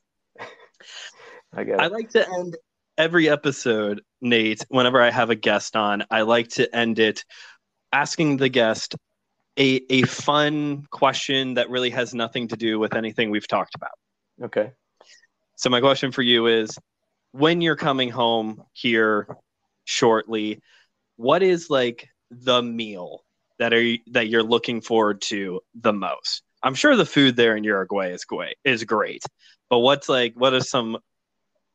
I 1.54 1.64
get 1.64 1.80
I 1.80 1.88
like 1.88 2.10
to 2.12 2.28
end 2.28 2.58
every 2.98 3.30
episode, 3.30 4.02
Nate, 4.22 4.66
whenever 4.70 5.02
I 5.02 5.12
have 5.12 5.30
a 5.30 5.36
guest 5.36 5.76
on, 5.76 6.04
I 6.10 6.22
like 6.22 6.50
to 6.50 6.74
end 6.76 7.00
it 7.00 7.24
asking 7.92 8.38
the 8.38 8.50
guest 8.50 8.96
a, 9.58 9.82
a 9.90 10.04
fun 10.04 10.86
question 10.92 11.56
that 11.56 11.70
really 11.70 11.90
has 11.90 12.14
nothing 12.14 12.48
to 12.50 12.58
do 12.58 12.80
with 12.80 12.96
anything 12.96 13.32
we've 13.32 13.48
talked 13.48 13.76
about. 13.76 13.92
Okay. 14.44 14.72
So 15.56 15.70
my 15.70 15.80
question 15.80 16.12
for 16.12 16.22
you 16.22 16.48
is 16.48 16.78
when 17.32 17.62
you're 17.62 17.76
coming 17.76 18.10
home 18.10 18.64
here 18.74 19.28
shortly, 19.86 20.62
what 21.16 21.42
is 21.42 21.70
like 21.70 22.10
the 22.30 22.62
meal 22.62 23.24
that 23.58 23.74
are 23.74 23.98
that 24.12 24.28
you're 24.28 24.44
looking 24.44 24.82
forward 24.82 25.22
to 25.24 25.62
the 25.74 25.94
most? 25.94 26.44
I'm 26.62 26.76
sure 26.76 26.96
the 26.96 27.06
food 27.06 27.36
there 27.36 27.56
in 27.56 27.64
Uruguay 27.64 28.12
is 28.12 28.26
great 28.26 28.58
is 28.64 28.84
great. 28.84 29.24
But 29.70 29.80
what's 29.80 30.08
like 30.08 30.34
what 30.36 30.54
are 30.54 30.62
some 30.62 31.00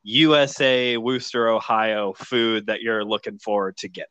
USA, 0.03 0.97
Wooster, 0.97 1.47
Ohio 1.49 2.13
food 2.13 2.67
that 2.67 2.81
you're 2.81 3.03
looking 3.03 3.39
forward 3.39 3.77
to 3.77 3.87
getting? 3.89 4.09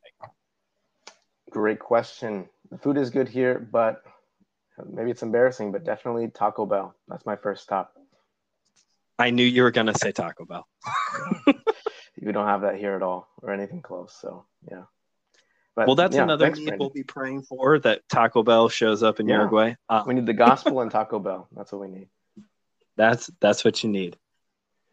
Great 1.49 1.79
question. 1.79 2.49
The 2.71 2.77
food 2.77 2.97
is 2.97 3.09
good 3.09 3.29
here, 3.29 3.59
but 3.71 4.01
maybe 4.91 5.11
it's 5.11 5.21
embarrassing, 5.23 5.71
but 5.71 5.83
definitely 5.83 6.29
Taco 6.29 6.65
Bell. 6.65 6.95
That's 7.07 7.25
my 7.25 7.35
first 7.35 7.63
stop. 7.63 7.93
I 9.19 9.29
knew 9.29 9.45
you 9.45 9.61
were 9.63 9.71
gonna 9.71 9.93
say 9.95 10.11
Taco 10.11 10.45
Bell. 10.45 10.67
We 12.21 12.31
don't 12.31 12.47
have 12.47 12.61
that 12.61 12.77
here 12.77 12.93
at 12.95 13.01
all 13.01 13.27
or 13.41 13.51
anything 13.51 13.81
close. 13.81 14.15
So, 14.19 14.45
yeah. 14.71 14.83
But, 15.75 15.87
Well, 15.87 15.95
that's 15.95 16.15
yeah, 16.15 16.23
another 16.23 16.53
thanks, 16.53 16.79
we'll 16.79 16.89
be 16.89 17.03
praying 17.03 17.41
for 17.41 17.79
that 17.79 18.07
Taco 18.07 18.43
Bell 18.43 18.69
shows 18.69 19.03
up 19.03 19.19
in 19.19 19.27
Yeah. 19.27 19.37
Uruguay. 19.39 19.75
Uh, 19.89 20.03
We 20.05 20.13
need 20.13 20.25
the 20.25 20.33
gospel 20.33 20.79
and 20.81 20.91
Taco 20.91 21.19
Bell. 21.19 21.47
That's 21.55 21.71
what 21.71 21.81
we 21.81 21.87
need. 21.89 22.07
That's 22.95 23.29
that's 23.41 23.65
what 23.65 23.83
you 23.83 23.89
need. 23.89 24.17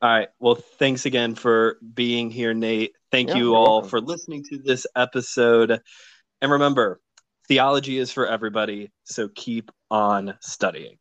All 0.02 0.08
right. 0.10 0.28
Well, 0.38 0.54
thanks 0.54 1.04
again 1.04 1.34
for 1.34 1.76
being 1.94 2.30
here, 2.30 2.54
Nate. 2.54 2.92
Thank 3.10 3.28
Yeah, 3.30 3.36
you 3.36 3.54
all 3.54 3.82
welcome. 3.82 3.90
for 3.90 4.00
listening 4.00 4.44
to 4.50 4.58
this 4.58 4.86
episode. 4.96 5.80
And 6.40 6.50
remember, 6.52 7.00
theology 7.48 7.98
is 7.98 8.10
for 8.10 8.26
everybody, 8.26 8.90
so 9.04 9.28
keep 9.28 9.70
on 9.90 10.38
studying. 10.40 10.96